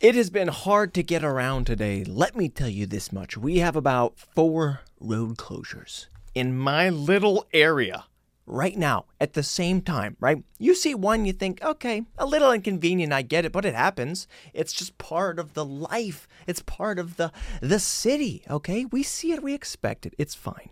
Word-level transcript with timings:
It 0.00 0.14
has 0.14 0.30
been 0.30 0.48
hard 0.48 0.94
to 0.94 1.02
get 1.02 1.22
around 1.22 1.66
today. 1.66 2.04
Let 2.04 2.34
me 2.34 2.48
tell 2.48 2.70
you 2.70 2.86
this 2.86 3.12
much. 3.12 3.36
We 3.36 3.58
have 3.58 3.76
about 3.76 4.18
four 4.18 4.80
road 4.98 5.36
closures 5.36 6.06
in 6.34 6.56
my 6.56 6.88
little 6.88 7.46
area 7.52 8.06
right 8.46 8.78
now 8.78 9.04
at 9.20 9.34
the 9.34 9.42
same 9.42 9.82
time, 9.82 10.16
right? 10.18 10.42
You 10.58 10.74
see 10.74 10.94
one, 10.94 11.26
you 11.26 11.34
think, 11.34 11.62
okay, 11.62 12.04
a 12.16 12.24
little 12.24 12.50
inconvenient, 12.50 13.12
I 13.12 13.20
get 13.20 13.44
it, 13.44 13.52
but 13.52 13.66
it 13.66 13.74
happens. 13.74 14.26
It's 14.54 14.72
just 14.72 14.96
part 14.96 15.38
of 15.38 15.52
the 15.52 15.66
life. 15.66 16.26
It's 16.46 16.62
part 16.62 16.98
of 16.98 17.16
the 17.16 17.30
the 17.60 17.78
city, 17.78 18.42
okay? 18.48 18.86
We 18.86 19.02
see 19.02 19.32
it, 19.32 19.42
we 19.42 19.52
expect 19.52 20.06
it. 20.06 20.14
It's 20.16 20.34
fine. 20.34 20.70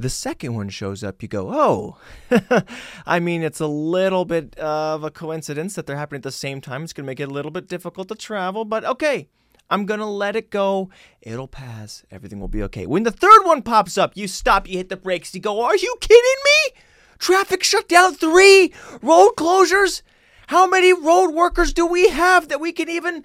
The 0.00 0.08
second 0.08 0.54
one 0.54 0.70
shows 0.70 1.04
up, 1.04 1.20
you 1.20 1.28
go, 1.28 1.50
oh, 1.52 1.98
I 3.06 3.20
mean, 3.20 3.42
it's 3.42 3.60
a 3.60 3.66
little 3.66 4.24
bit 4.24 4.56
of 4.56 5.04
a 5.04 5.10
coincidence 5.10 5.74
that 5.74 5.86
they're 5.86 5.98
happening 5.98 6.20
at 6.20 6.22
the 6.22 6.32
same 6.32 6.62
time. 6.62 6.84
It's 6.84 6.94
going 6.94 7.04
to 7.04 7.06
make 7.06 7.20
it 7.20 7.28
a 7.28 7.34
little 7.34 7.50
bit 7.50 7.68
difficult 7.68 8.08
to 8.08 8.14
travel, 8.14 8.64
but 8.64 8.82
okay, 8.82 9.28
I'm 9.68 9.84
going 9.84 10.00
to 10.00 10.06
let 10.06 10.36
it 10.36 10.48
go. 10.48 10.88
It'll 11.20 11.46
pass. 11.46 12.02
Everything 12.10 12.40
will 12.40 12.48
be 12.48 12.62
okay. 12.62 12.86
When 12.86 13.02
the 13.02 13.10
third 13.10 13.44
one 13.44 13.60
pops 13.60 13.98
up, 13.98 14.16
you 14.16 14.26
stop, 14.26 14.66
you 14.66 14.78
hit 14.78 14.88
the 14.88 14.96
brakes, 14.96 15.34
you 15.34 15.40
go, 15.42 15.60
are 15.60 15.76
you 15.76 15.94
kidding 16.00 16.18
me? 16.46 16.80
Traffic 17.18 17.62
shut 17.62 17.86
down 17.86 18.14
three 18.14 18.72
road 19.02 19.32
closures. 19.36 20.00
How 20.50 20.66
many 20.66 20.92
road 20.92 21.28
workers 21.28 21.72
do 21.72 21.86
we 21.86 22.08
have 22.08 22.48
that 22.48 22.60
we 22.60 22.72
can 22.72 22.88
even 22.88 23.22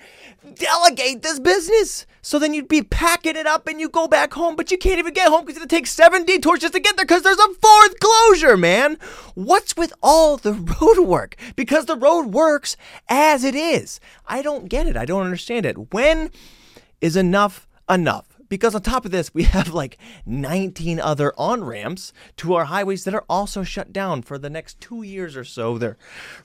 delegate 0.53 1.23
this 1.23 1.39
business? 1.39 2.05
So 2.21 2.37
then 2.37 2.53
you'd 2.53 2.67
be 2.67 2.83
packing 2.83 3.35
it 3.35 3.47
up 3.47 3.65
and 3.67 3.81
you 3.81 3.89
go 3.89 4.07
back 4.07 4.31
home, 4.33 4.55
but 4.55 4.69
you 4.69 4.77
can't 4.77 4.99
even 4.99 5.11
get 5.11 5.29
home 5.29 5.43
because 5.43 5.63
it 5.63 5.67
takes 5.67 5.89
seven 5.89 6.23
detours 6.23 6.59
just 6.59 6.75
to 6.75 6.79
get 6.79 6.95
there 6.97 7.03
because 7.03 7.23
there's 7.23 7.39
a 7.39 7.53
fourth 7.55 7.99
closure, 7.99 8.55
man. 8.55 8.99
What's 9.33 9.75
with 9.75 9.91
all 10.03 10.37
the 10.37 10.53
road 10.79 10.99
work? 10.99 11.35
Because 11.55 11.87
the 11.87 11.97
road 11.97 12.27
works 12.27 12.77
as 13.09 13.43
it 13.43 13.55
is. 13.55 13.99
I 14.27 14.43
don't 14.43 14.69
get 14.69 14.85
it. 14.85 14.95
I 14.95 15.05
don't 15.05 15.25
understand 15.25 15.65
it. 15.65 15.95
When 15.95 16.29
is 17.01 17.15
enough 17.15 17.67
enough? 17.89 18.34
Because 18.47 18.75
on 18.75 18.81
top 18.81 19.05
of 19.05 19.11
this, 19.11 19.33
we 19.33 19.43
have 19.43 19.73
like 19.73 19.97
19 20.25 20.99
other 20.99 21.33
on 21.37 21.63
ramps 21.63 22.13
to 22.37 22.53
our 22.53 22.65
highways 22.65 23.03
that 23.03 23.15
are 23.15 23.25
also 23.29 23.63
shut 23.63 23.91
down 23.91 24.21
for 24.21 24.37
the 24.37 24.49
next 24.49 24.79
two 24.79 25.03
years 25.03 25.35
or 25.35 25.43
so. 25.43 25.77
They're 25.77 25.97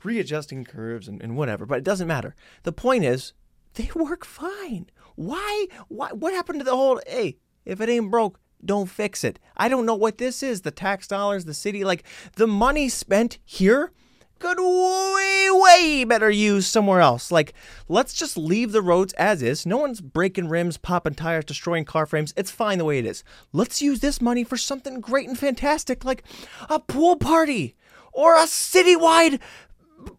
readjusting 0.03 0.65
curves 0.65 1.09
and, 1.09 1.23
and 1.23 1.37
whatever, 1.37 1.67
but 1.67 1.79
it 1.79 1.84
doesn't 1.84 2.09
matter. 2.09 2.34
The 2.62 2.73
point 2.73 3.05
is, 3.05 3.33
they 3.75 3.91
work 3.95 4.25
fine. 4.25 4.91
Why? 5.17 5.67
Why? 5.89 6.12
What 6.12 6.33
happened 6.33 6.61
to 6.61 6.65
the 6.65 6.77
whole? 6.77 7.01
Hey, 7.07 7.37
if 7.65 7.81
it 7.81 7.89
ain't 7.89 8.11
broke, 8.11 8.41
don't 8.64 8.89
fix 8.89 9.25
it. 9.25 9.39
I 9.57 9.69
don't 9.69 9.87
know 9.87 9.95
what 9.95 10.19
this 10.19 10.42
is. 10.42 10.62
The 10.62 10.70
tax 10.70 11.07
dollars, 11.07 11.45
the 11.45 11.55
city, 11.55 11.85
like 11.85 12.05
the 12.37 12.47
money 12.47 12.89
spent 12.89 13.39
here 13.45 13.92
could 14.41 14.58
way, 14.58 15.48
way 15.50 16.05
better 16.05 16.30
use 16.30 16.66
somewhere 16.66 17.00
else. 17.00 17.30
Like, 17.30 17.52
let's 17.88 18.14
just 18.14 18.36
leave 18.36 18.72
the 18.72 18.83
roads 18.83 19.12
as 19.12 19.42
is. 19.42 19.66
No 19.66 19.77
one's 19.77 20.00
breaking 20.00 20.48
rims, 20.48 20.78
popping 20.78 21.14
tires, 21.14 21.44
destroying 21.44 21.84
car 21.84 22.06
frames. 22.06 22.34
It's 22.36 22.50
fine 22.50 22.78
the 22.78 22.84
way 22.84 22.98
it 22.98 23.06
is. 23.06 23.22
Let's 23.52 23.80
use 23.80 24.00
this 24.00 24.20
money 24.20 24.42
for 24.42 24.56
something 24.56 25.00
great 25.00 25.28
and 25.28 25.38
fantastic, 25.38 26.05
like 26.05 26.24
a 26.68 26.80
pool 26.80 27.16
party 27.16 27.77
or 28.12 28.34
a 28.34 28.44
citywide 28.44 29.38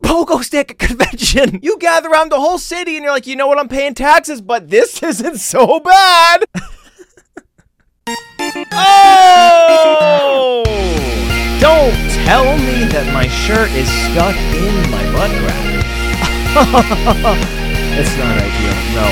pogo 0.03 0.43
stick 0.43 0.77
convention. 0.79 1.59
You 1.61 1.77
gather 1.79 2.09
around 2.09 2.31
the 2.31 2.39
whole 2.39 2.59
city 2.59 2.95
and 2.95 3.03
you're 3.03 3.11
like, 3.11 3.27
you 3.27 3.35
know 3.35 3.47
what, 3.47 3.59
I'm 3.59 3.67
paying 3.67 3.95
taxes, 3.95 4.39
but 4.39 4.69
this 4.69 5.01
isn't 5.09 5.37
so 5.39 5.79
bad. 5.79 6.45
oh! 8.71 10.63
Don't 11.59 11.93
tell 12.25 12.60
that 12.91 13.07
my 13.13 13.25
shirt 13.25 13.71
is 13.71 13.87
stuck 14.11 14.35
in 14.35 14.91
my 14.91 15.01
butt 15.13 15.31
crack. 15.39 15.63
it's 17.97 18.17
not 18.17 18.35
ideal, 18.37 18.75
no, 18.91 19.07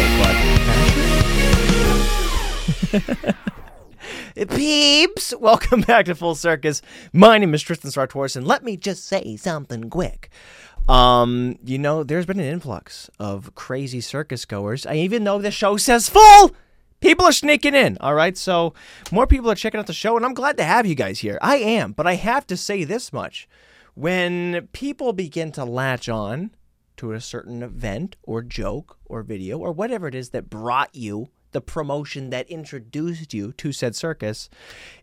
but 4.36 4.50
Peeps, 4.50 5.34
welcome 5.40 5.80
back 5.80 6.08
to 6.08 6.16
Full 6.16 6.36
Circus. 6.36 6.82
My 7.14 7.38
name 7.38 7.54
is 7.54 7.62
Tristan 7.62 7.90
Sartoris, 7.90 8.36
and 8.36 8.46
let 8.46 8.66
me 8.66 8.76
just 8.76 9.06
say 9.06 9.38
something 9.38 9.90
quick. 9.90 10.30
Um, 10.90 11.58
you 11.64 11.78
know, 11.78 12.04
there's 12.04 12.26
been 12.26 12.42
an 12.42 12.46
influx 12.46 13.10
of 13.18 13.56
crazy 13.56 14.02
circus 14.02 14.44
goers. 14.44 14.86
I 14.86 14.96
even 14.96 15.24
know 15.24 15.40
the 15.40 15.52
show 15.52 15.78
says 15.78 16.10
full. 16.10 16.52
People 17.00 17.26
are 17.26 17.32
sneaking 17.32 17.76
in, 17.76 17.98
all 18.02 18.14
right? 18.14 18.38
So, 18.38 18.74
more 19.10 19.26
people 19.26 19.50
are 19.50 19.56
checking 19.56 19.80
out 19.80 19.88
the 19.88 19.94
show, 19.94 20.18
and 20.18 20.26
I'm 20.26 20.34
glad 20.34 20.58
to 20.58 20.66
have 20.66 20.86
you 20.86 20.96
guys 20.96 21.20
here. 21.20 21.40
I 21.42 21.56
am, 21.56 21.94
but 21.94 22.06
I 22.06 22.16
have 22.16 22.46
to 22.48 22.58
say 22.58 22.84
this 22.84 23.14
much. 23.14 23.48
When 23.96 24.68
people 24.72 25.14
begin 25.14 25.52
to 25.54 25.66
latch 25.66 26.08
on 26.10 26.52
to 26.98 27.12
a 27.14 27.22
certain 27.22 27.64
event 27.64 28.16
or 28.24 28.42
joke 28.42 28.98
or 29.06 29.24
video 29.24 29.58
or 29.58 29.72
whatever 29.72 30.08
it 30.08 30.16
is 30.16 30.30
that 30.30 30.50
brought 30.50 30.94
you 30.94 31.30
the 31.52 31.62
promotion 31.62 32.30
that 32.30 32.50
introduced 32.50 33.34
you 33.34 33.52
to 33.54 33.72
said 33.72 33.96
circus, 33.96 34.50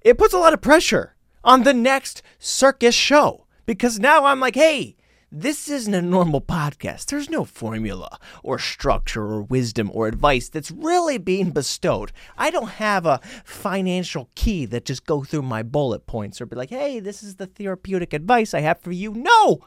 it 0.01 0.19
puts 0.19 0.35
a 0.35 0.39
lot 0.39 0.53
of 0.53 0.61
pressure 0.61 1.17
on 1.43 1.63
the 1.63 1.75
next 1.75 2.23
circus 2.39 2.95
show. 2.95 3.47
Because 3.65 3.99
now 3.99 4.27
I'm 4.27 4.41
like, 4.41 4.55
hey, 4.55 4.97
this 5.33 5.69
isn't 5.69 5.93
a 5.93 6.03
normal 6.03 6.41
podcast. 6.41 7.07
There's 7.07 7.29
no 7.29 7.45
formula 7.45 8.19
or 8.43 8.59
structure 8.59 9.23
or 9.23 9.43
wisdom 9.43 9.91
or 9.93 10.07
advice 10.07 10.49
that's 10.49 10.71
really 10.71 11.19
being 11.19 11.51
bestowed. 11.51 12.13
I 12.39 12.51
don't 12.51 12.71
have 12.71 13.07
a 13.07 13.21
financial 13.45 14.31
key 14.37 14.67
that 14.67 14.85
just 14.85 15.05
go 15.05 15.25
through 15.25 15.43
my 15.43 15.63
bullet 15.63 16.07
points 16.07 16.41
or 16.41 16.47
be 16.47 16.57
like, 16.57 16.71
hey, 16.71 17.01
this 17.01 17.23
is 17.23 17.37
the 17.37 17.47
therapeutic 17.47 18.13
advice 18.13 18.55
I 18.55 18.61
have 18.61 18.81
for 18.81 18.93
you. 18.93 19.13
No! 19.13 19.61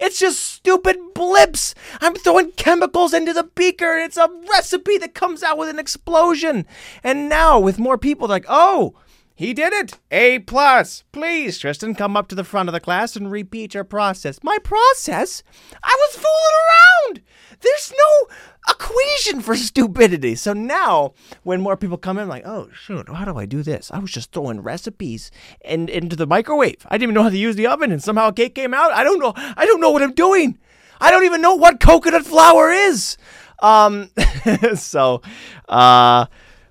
It's 0.00 0.18
just 0.18 0.42
stupid 0.42 0.98
blips. 1.14 1.74
I'm 2.00 2.14
throwing 2.14 2.52
chemicals 2.52 3.14
into 3.14 3.32
the 3.32 3.44
beaker 3.44 3.96
and 3.96 4.04
it's 4.04 4.16
a 4.16 4.28
recipe 4.50 4.98
that 4.98 5.14
comes 5.14 5.42
out 5.42 5.58
with 5.58 5.68
an 5.68 5.78
explosion. 5.78 6.66
And 7.02 7.28
now, 7.28 7.58
with 7.58 7.78
more 7.78 7.98
people, 7.98 8.28
like, 8.28 8.46
oh, 8.48 8.94
he 9.36 9.52
did 9.52 9.74
it. 9.74 9.98
A 10.10 10.38
plus. 10.40 11.04
Please, 11.12 11.58
Tristan, 11.58 11.94
come 11.94 12.16
up 12.16 12.26
to 12.28 12.34
the 12.34 12.42
front 12.42 12.70
of 12.70 12.72
the 12.72 12.80
class 12.80 13.16
and 13.16 13.30
repeat 13.30 13.74
your 13.74 13.84
process. 13.84 14.38
My 14.42 14.56
process? 14.64 15.42
I 15.84 15.94
was 15.94 16.16
fooling 16.16 17.18
around. 17.18 17.22
There's 17.60 17.92
no 17.92 18.34
equation 18.70 19.42
for 19.42 19.54
stupidity. 19.56 20.36
So 20.36 20.54
now, 20.54 21.12
when 21.42 21.60
more 21.60 21.76
people 21.76 21.98
come 21.98 22.16
in, 22.16 22.22
I'm 22.22 22.28
like, 22.30 22.46
oh 22.46 22.70
shoot, 22.72 23.10
how 23.10 23.26
do 23.26 23.36
I 23.36 23.44
do 23.44 23.62
this? 23.62 23.90
I 23.92 23.98
was 23.98 24.10
just 24.10 24.32
throwing 24.32 24.62
recipes 24.62 25.30
in, 25.62 25.90
into 25.90 26.16
the 26.16 26.26
microwave. 26.26 26.86
I 26.86 26.94
didn't 26.94 27.02
even 27.02 27.14
know 27.16 27.24
how 27.24 27.28
to 27.28 27.36
use 27.36 27.56
the 27.56 27.66
oven, 27.66 27.92
and 27.92 28.02
somehow 28.02 28.28
a 28.28 28.32
cake 28.32 28.54
came 28.54 28.72
out. 28.72 28.92
I 28.92 29.04
don't 29.04 29.18
know. 29.18 29.34
I 29.36 29.66
don't 29.66 29.82
know 29.82 29.90
what 29.90 30.02
I'm 30.02 30.14
doing. 30.14 30.58
I 30.98 31.10
don't 31.10 31.26
even 31.26 31.42
know 31.42 31.56
what 31.56 31.78
coconut 31.78 32.24
flour 32.24 32.70
is. 32.70 33.18
Um, 33.58 34.10
so, 34.76 35.20
uh 35.68 36.24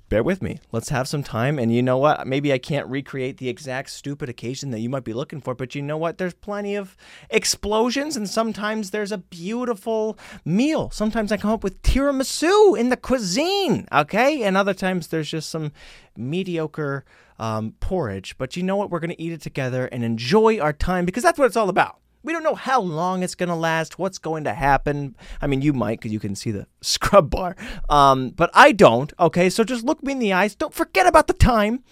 bear 0.09 0.23
with 0.23 0.41
me. 0.41 0.59
Let's 0.71 0.89
have 0.89 1.07
some 1.07 1.23
time. 1.23 1.57
And 1.57 1.73
you 1.73 1.81
know 1.81 1.97
what? 1.97 2.27
Maybe 2.27 2.53
I 2.53 2.57
can't 2.57 2.87
recreate 2.87 3.37
the 3.37 3.49
exact 3.49 3.89
stupid 3.89 4.29
occasion 4.29 4.71
that 4.71 4.79
you 4.79 4.89
might 4.89 5.03
be 5.03 5.13
looking 5.13 5.41
for, 5.41 5.55
but 5.55 5.75
you 5.75 5.81
know 5.81 5.97
what? 5.97 6.17
There's 6.17 6.33
plenty 6.33 6.75
of 6.75 6.95
explosions, 7.29 8.15
and 8.15 8.29
sometimes 8.29 8.91
there's 8.91 9.11
a 9.11 9.17
beautiful 9.17 10.17
meal. 10.43 10.89
Sometimes 10.91 11.31
I 11.31 11.37
come 11.37 11.51
up 11.51 11.63
with 11.63 11.81
tiramisu 11.81 12.77
in 12.77 12.89
the 12.89 12.97
cuisine, 12.97 13.87
okay? 13.91 14.43
And 14.43 14.55
other 14.55 14.73
times 14.73 15.07
there's 15.07 15.29
just 15.29 15.49
some 15.49 15.71
mediocre 16.15 17.05
um, 17.39 17.73
porridge. 17.79 18.37
But 18.37 18.55
you 18.55 18.63
know 18.63 18.75
what? 18.75 18.89
We're 18.89 18.99
going 18.99 19.09
to 19.09 19.21
eat 19.21 19.33
it 19.33 19.41
together 19.41 19.87
and 19.87 20.03
enjoy 20.03 20.59
our 20.59 20.73
time 20.73 21.05
because 21.05 21.23
that's 21.23 21.39
what 21.39 21.45
it's 21.45 21.57
all 21.57 21.69
about. 21.69 21.99
We 22.25 22.33
don't 22.33 22.43
know 22.43 22.55
how 22.55 22.81
long 22.81 23.23
it's 23.23 23.35
going 23.35 23.49
to 23.49 23.55
last, 23.55 23.99
what's 23.99 24.17
going 24.17 24.43
to 24.45 24.53
happen. 24.53 25.15
I 25.41 25.47
mean, 25.47 25.61
you 25.61 25.73
might 25.73 25.99
because 25.99 26.11
you 26.11 26.19
can 26.19 26.35
see 26.35 26.51
the 26.51 26.67
scrub 26.81 27.29
bar, 27.29 27.55
um, 27.87 28.31
but 28.31 28.49
I 28.53 28.71
don't. 28.71 29.13
Okay, 29.19 29.49
so 29.49 29.63
just 29.63 29.85
look 29.85 30.03
me 30.03 30.13
in 30.13 30.19
the 30.19 30.33
eyes. 30.33 30.55
Don't 30.55 30.73
forget 30.73 31.05
about 31.07 31.27
the 31.27 31.33
time, 31.33 31.83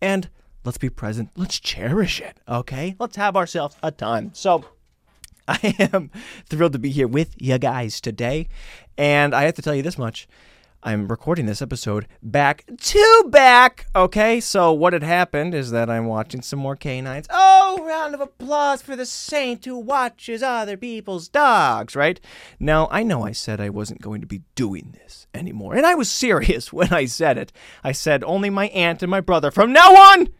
and 0.00 0.28
let's 0.64 0.78
be 0.78 0.88
present. 0.88 1.30
Let's 1.36 1.58
cherish 1.58 2.20
it. 2.20 2.38
Okay, 2.48 2.94
let's 2.98 3.16
have 3.16 3.36
ourselves 3.36 3.76
a 3.82 3.90
time. 3.90 4.30
So. 4.34 4.64
I 5.48 5.74
am 5.92 6.12
thrilled 6.46 6.72
to 6.74 6.78
be 6.78 6.90
here 6.90 7.08
with 7.08 7.34
you 7.36 7.58
guys 7.58 8.00
today. 8.00 8.46
And 8.96 9.34
I 9.34 9.42
have 9.42 9.54
to 9.54 9.62
tell 9.62 9.74
you 9.74 9.82
this 9.82 9.98
much. 9.98 10.28
I'm 10.84 11.06
recording 11.06 11.46
this 11.46 11.62
episode 11.62 12.08
back 12.24 12.64
to 12.76 13.24
back. 13.28 13.86
Okay, 13.94 14.40
so 14.40 14.72
what 14.72 14.92
had 14.92 15.04
happened 15.04 15.54
is 15.54 15.70
that 15.70 15.88
I'm 15.88 16.06
watching 16.06 16.42
some 16.42 16.58
more 16.58 16.74
canines. 16.74 17.28
Oh, 17.30 17.78
round 17.86 18.16
of 18.16 18.20
applause 18.20 18.82
for 18.82 18.96
the 18.96 19.06
saint 19.06 19.64
who 19.64 19.78
watches 19.78 20.42
other 20.42 20.76
people's 20.76 21.28
dogs, 21.28 21.94
right? 21.94 22.20
Now, 22.58 22.88
I 22.90 23.04
know 23.04 23.22
I 23.22 23.30
said 23.30 23.60
I 23.60 23.68
wasn't 23.68 24.00
going 24.00 24.22
to 24.22 24.26
be 24.26 24.42
doing 24.56 24.92
this 25.00 25.28
anymore, 25.32 25.76
and 25.76 25.86
I 25.86 25.94
was 25.94 26.10
serious 26.10 26.72
when 26.72 26.92
I 26.92 27.04
said 27.04 27.38
it. 27.38 27.52
I 27.84 27.92
said 27.92 28.24
only 28.24 28.50
my 28.50 28.66
aunt 28.70 29.02
and 29.02 29.10
my 29.10 29.20
brother 29.20 29.52
from 29.52 29.72
now 29.72 29.94
on. 29.94 30.30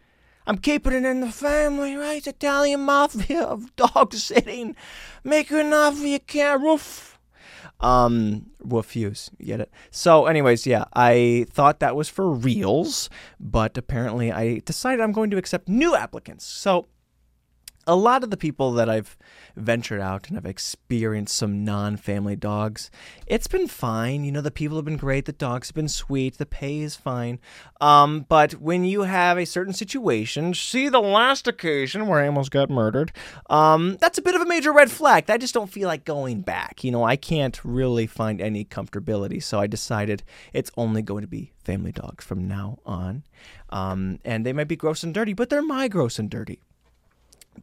I'm 0.45 0.57
keeping 0.57 0.91
it 0.91 1.05
in 1.05 1.21
the 1.21 1.31
family, 1.31 1.95
right? 1.95 2.27
Italian 2.27 2.81
mafia 2.81 3.43
of 3.43 3.73
dog 3.77 4.13
sitting, 4.13 4.75
making 5.23 5.71
off 5.71 5.99
you 5.99 6.19
can't 6.19 6.61
roof 6.61 7.12
um, 7.83 8.49
refuse. 8.63 9.29
You 9.37 9.45
get 9.45 9.61
it? 9.61 9.71
So, 9.91 10.25
anyways, 10.25 10.65
yeah, 10.65 10.85
I 10.93 11.45
thought 11.51 11.79
that 11.81 11.95
was 11.95 12.09
for 12.09 12.31
reals, 12.31 13.09
but 13.39 13.77
apparently 13.77 14.31
I 14.31 14.59
decided 14.59 15.01
I'm 15.01 15.11
going 15.11 15.29
to 15.31 15.37
accept 15.37 15.67
new 15.67 15.95
applicants. 15.95 16.45
So, 16.45 16.87
a 17.85 17.95
lot 17.95 18.23
of 18.23 18.29
the 18.29 18.37
people 18.37 18.71
that 18.73 18.89
I've 18.89 19.17
ventured 19.55 20.01
out 20.01 20.27
and 20.27 20.37
I've 20.37 20.45
experienced 20.45 21.35
some 21.35 21.63
non 21.63 21.97
family 21.97 22.35
dogs, 22.35 22.89
it's 23.27 23.47
been 23.47 23.67
fine. 23.67 24.23
You 24.23 24.31
know, 24.31 24.41
the 24.41 24.51
people 24.51 24.77
have 24.77 24.85
been 24.85 24.97
great, 24.97 25.25
the 25.25 25.31
dogs 25.31 25.69
have 25.69 25.75
been 25.75 25.89
sweet, 25.89 26.37
the 26.37 26.45
pay 26.45 26.79
is 26.79 26.95
fine. 26.95 27.39
Um, 27.81 28.25
but 28.27 28.53
when 28.53 28.85
you 28.85 29.03
have 29.03 29.37
a 29.37 29.45
certain 29.45 29.73
situation, 29.73 30.53
see 30.53 30.89
the 30.89 31.01
last 31.01 31.47
occasion 31.47 32.07
where 32.07 32.25
almost 32.25 32.51
got 32.51 32.69
murdered, 32.69 33.11
um, 33.49 33.97
that's 33.97 34.17
a 34.17 34.21
bit 34.21 34.35
of 34.35 34.41
a 34.41 34.45
major 34.45 34.71
red 34.71 34.89
flag. 34.89 35.29
I 35.29 35.37
just 35.37 35.53
don't 35.53 35.71
feel 35.71 35.87
like 35.87 36.05
going 36.05 36.41
back. 36.41 36.83
You 36.83 36.91
know, 36.91 37.03
I 37.03 37.15
can't 37.15 37.59
really 37.63 38.07
find 38.07 38.41
any 38.41 38.65
comfortability. 38.65 39.41
So 39.43 39.59
I 39.59 39.67
decided 39.67 40.23
it's 40.53 40.71
only 40.77 41.01
going 41.01 41.21
to 41.21 41.27
be 41.27 41.51
family 41.63 41.91
dogs 41.91 42.23
from 42.25 42.47
now 42.47 42.79
on. 42.85 43.23
Um, 43.69 44.19
and 44.23 44.45
they 44.45 44.53
might 44.53 44.67
be 44.67 44.75
gross 44.75 45.03
and 45.03 45.13
dirty, 45.13 45.33
but 45.33 45.49
they're 45.49 45.61
my 45.61 45.87
gross 45.87 46.19
and 46.19 46.29
dirty. 46.29 46.59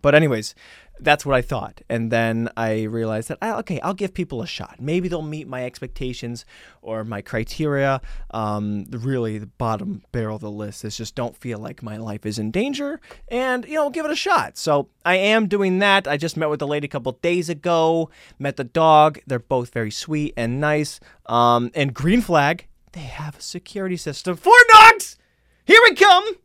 But 0.02 0.14
anyways, 0.14 0.54
that's 1.00 1.24
what 1.24 1.34
I 1.34 1.42
thought, 1.42 1.80
and 1.88 2.12
then 2.12 2.50
I 2.56 2.82
realized 2.82 3.28
that 3.28 3.38
I, 3.40 3.52
okay, 3.60 3.80
I'll 3.80 3.94
give 3.94 4.12
people 4.12 4.42
a 4.42 4.46
shot. 4.46 4.76
Maybe 4.80 5.08
they'll 5.08 5.22
meet 5.22 5.48
my 5.48 5.64
expectations 5.64 6.44
or 6.82 7.04
my 7.04 7.22
criteria. 7.22 8.02
Um, 8.32 8.84
really, 8.90 9.38
the 9.38 9.46
bottom 9.46 10.02
barrel 10.12 10.36
of 10.36 10.42
the 10.42 10.50
list 10.50 10.84
is 10.84 10.96
just 10.96 11.14
don't 11.14 11.36
feel 11.36 11.58
like 11.58 11.82
my 11.82 11.96
life 11.96 12.26
is 12.26 12.38
in 12.38 12.50
danger, 12.50 13.00
and 13.28 13.64
you 13.64 13.76
know, 13.76 13.88
give 13.88 14.04
it 14.04 14.10
a 14.10 14.16
shot. 14.16 14.58
So 14.58 14.88
I 15.04 15.16
am 15.16 15.48
doing 15.48 15.78
that. 15.78 16.06
I 16.06 16.16
just 16.16 16.36
met 16.36 16.50
with 16.50 16.60
the 16.60 16.66
lady 16.66 16.84
a 16.86 16.90
couple 16.90 17.12
days 17.12 17.48
ago. 17.48 18.10
Met 18.38 18.56
the 18.56 18.64
dog. 18.64 19.20
They're 19.26 19.38
both 19.38 19.72
very 19.72 19.90
sweet 19.90 20.34
and 20.36 20.60
nice. 20.60 21.00
Um, 21.26 21.70
and 21.74 21.94
green 21.94 22.20
flag, 22.20 22.66
they 22.92 23.00
have 23.00 23.38
a 23.38 23.42
security 23.42 23.96
system 23.96 24.36
for 24.36 24.54
dogs. 24.72 25.16
Here 25.64 25.80
we 25.82 25.94
come. 25.94 26.36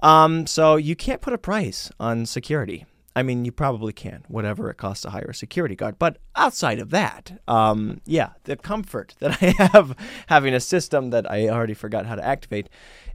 Um, 0.00 0.46
so 0.46 0.76
you 0.76 0.96
can't 0.96 1.20
put 1.20 1.32
a 1.32 1.38
price 1.38 1.90
on 1.98 2.26
security. 2.26 2.86
I 3.16 3.22
mean, 3.22 3.46
you 3.46 3.50
probably 3.50 3.94
can, 3.94 4.24
whatever 4.28 4.68
it 4.68 4.76
costs 4.76 5.00
to 5.02 5.10
hire 5.10 5.28
a 5.30 5.34
security 5.34 5.74
guard. 5.74 5.98
But 5.98 6.18
outside 6.36 6.78
of 6.78 6.90
that, 6.90 7.40
um, 7.48 8.02
yeah, 8.04 8.32
the 8.44 8.56
comfort 8.56 9.14
that 9.20 9.38
I 9.42 9.54
have 9.72 9.96
having 10.26 10.52
a 10.52 10.60
system 10.60 11.08
that 11.10 11.30
I 11.30 11.48
already 11.48 11.72
forgot 11.72 12.04
how 12.04 12.16
to 12.16 12.24
activate 12.24 12.68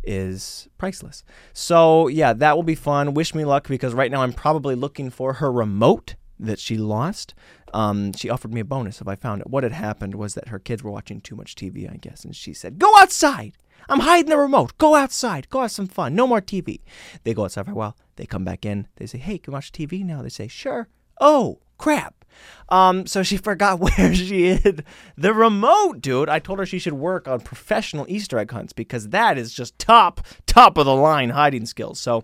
is 0.03 0.67
priceless. 0.79 1.23
So, 1.53 2.07
yeah, 2.07 2.33
that 2.33 2.55
will 2.55 2.63
be 2.63 2.73
fun. 2.73 3.13
Wish 3.13 3.35
me 3.35 3.45
luck 3.45 3.67
because 3.67 3.93
right 3.93 4.09
now 4.09 4.23
I'm 4.23 4.33
probably 4.33 4.73
looking 4.73 5.11
for 5.11 5.33
her 5.33 5.51
remote 5.51 6.15
that 6.41 6.59
she 6.59 6.77
lost. 6.77 7.33
Um, 7.73 8.13
she 8.13 8.29
offered 8.29 8.53
me 8.53 8.61
a 8.61 8.65
bonus 8.65 9.01
if 9.01 9.07
I 9.07 9.15
found 9.15 9.41
it. 9.41 9.49
What 9.49 9.63
had 9.63 9.71
happened 9.71 10.15
was 10.15 10.33
that 10.33 10.49
her 10.49 10.59
kids 10.59 10.83
were 10.83 10.91
watching 10.91 11.21
too 11.21 11.35
much 11.35 11.55
TV, 11.55 11.91
I 11.91 11.97
guess, 11.97 12.25
and 12.25 12.35
she 12.35 12.53
said, 12.53 12.79
Go 12.79 12.91
outside. 12.99 13.53
I'm 13.89 13.99
hiding 14.01 14.29
the 14.29 14.37
remote. 14.37 14.77
Go 14.77 14.95
outside. 14.95 15.49
Go 15.49 15.61
have 15.61 15.71
some 15.71 15.87
fun. 15.87 16.13
No 16.13 16.27
more 16.27 16.41
TV. 16.41 16.81
They 17.23 17.33
go 17.33 17.45
outside 17.45 17.65
for 17.65 17.71
a 17.71 17.75
while. 17.75 17.97
They 18.15 18.25
come 18.25 18.43
back 18.43 18.65
in. 18.65 18.87
They 18.97 19.05
say, 19.05 19.17
Hey, 19.17 19.37
can 19.37 19.51
we 19.51 19.55
watch 19.55 19.71
TV 19.71 20.03
now? 20.03 20.21
They 20.21 20.29
say, 20.29 20.47
Sure. 20.47 20.87
Oh, 21.21 21.59
crap. 21.77 22.25
Um, 22.69 23.05
so 23.05 23.21
she 23.21 23.37
forgot 23.49 23.79
where 23.79 24.15
she 24.15 24.55
hid 24.55 24.83
the 25.15 25.33
remote, 25.33 26.01
dude. 26.01 26.29
I 26.29 26.39
told 26.39 26.59
her 26.59 26.65
she 26.65 26.79
should 26.79 26.93
work 26.93 27.27
on 27.27 27.41
professional 27.41 28.05
Easter 28.09 28.39
egg 28.39 28.51
hunts 28.51 28.73
because 28.73 29.09
that 29.09 29.37
is 29.37 29.53
just 29.53 29.77
top, 29.77 30.25
top 30.47 30.77
of 30.77 30.85
the 30.85 30.95
line 30.95 31.29
hiding 31.29 31.65
skills. 31.65 31.99
So, 31.99 32.23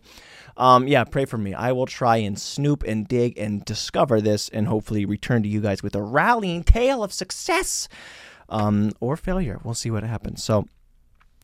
um, 0.55 0.87
yeah, 0.87 1.03
pray 1.03 1.25
for 1.25 1.37
me. 1.37 1.53
I 1.53 1.71
will 1.73 1.85
try 1.85 2.17
and 2.17 2.39
snoop 2.39 2.83
and 2.83 3.07
dig 3.07 3.37
and 3.37 3.63
discover 3.63 4.19
this 4.19 4.49
and 4.49 4.67
hopefully 4.67 5.05
return 5.05 5.43
to 5.43 5.49
you 5.49 5.61
guys 5.61 5.83
with 5.83 5.95
a 5.95 6.01
rallying 6.01 6.63
tale 6.63 7.03
of 7.03 7.13
success 7.13 7.87
um, 8.49 8.91
or 8.99 9.15
failure. 9.17 9.59
We'll 9.63 9.75
see 9.75 9.91
what 9.91 10.03
happens. 10.03 10.43
So, 10.43 10.67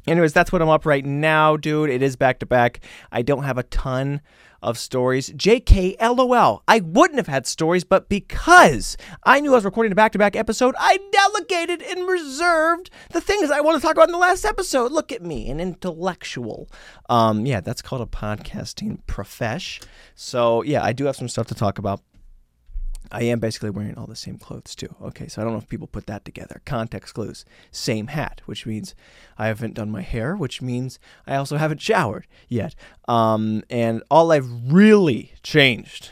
Anyways, 0.05 0.33
that's 0.33 0.51
what 0.51 0.61
I'm 0.61 0.69
up 0.69 0.85
right 0.85 1.05
now, 1.05 1.55
dude. 1.55 1.89
It 1.89 2.01
is 2.01 2.15
back 2.15 2.39
to 2.39 2.45
back. 2.45 2.81
I 3.11 3.21
don't 3.21 3.43
have 3.43 3.57
a 3.57 3.63
ton 3.63 4.21
of 4.63 4.77
stories. 4.77 5.29
JK, 5.31 5.95
LOL. 6.01 6.63
I 6.67 6.79
wouldn't 6.79 7.17
have 7.17 7.27
had 7.27 7.45
stories, 7.45 7.83
but 7.83 8.09
because 8.09 8.97
I 9.23 9.39
knew 9.39 9.51
I 9.51 9.55
was 9.55 9.65
recording 9.65 9.91
a 9.91 9.95
back 9.95 10.13
to 10.13 10.17
back 10.17 10.35
episode, 10.35 10.73
I 10.79 10.97
delegated 11.11 11.81
and 11.81 12.07
reserved 12.07 12.89
the 13.11 13.21
things 13.21 13.51
I 13.51 13.61
want 13.61 13.79
to 13.79 13.85
talk 13.85 13.95
about 13.95 14.07
in 14.07 14.13
the 14.13 14.17
last 14.17 14.45
episode. 14.45 14.91
Look 14.91 15.11
at 15.11 15.21
me, 15.21 15.49
an 15.49 15.59
intellectual. 15.59 16.69
Um, 17.09 17.45
yeah, 17.45 17.59
that's 17.59 17.81
called 17.81 18.01
a 18.01 18.05
podcasting 18.05 18.99
profesh. 19.05 19.81
So, 20.15 20.63
yeah, 20.63 20.83
I 20.83 20.93
do 20.93 21.05
have 21.05 21.15
some 21.15 21.27
stuff 21.29 21.47
to 21.47 21.55
talk 21.55 21.77
about. 21.77 22.01
I 23.13 23.23
am 23.23 23.39
basically 23.39 23.69
wearing 23.69 23.95
all 23.95 24.07
the 24.07 24.15
same 24.15 24.39
clothes 24.39 24.73
too. 24.73 24.95
Okay, 25.01 25.27
so 25.27 25.39
I 25.39 25.45
don't 25.45 25.53
know 25.53 25.59
if 25.59 25.69
people 25.69 25.85
put 25.87 26.07
that 26.07 26.25
together. 26.25 26.61
Context 26.65 27.13
clues. 27.13 27.45
Same 27.71 28.07
hat, 28.07 28.41
which 28.45 28.65
means 28.65 28.95
I 29.37 29.47
haven't 29.47 29.75
done 29.75 29.91
my 29.91 30.01
hair, 30.01 30.35
which 30.35 30.63
means 30.63 30.99
I 31.27 31.35
also 31.35 31.57
haven't 31.57 31.79
showered 31.81 32.25
yet. 32.49 32.73
Um, 33.07 33.63
and 33.69 34.01
all 34.09 34.31
I've 34.31 34.49
really 34.65 35.33
changed 35.43 36.09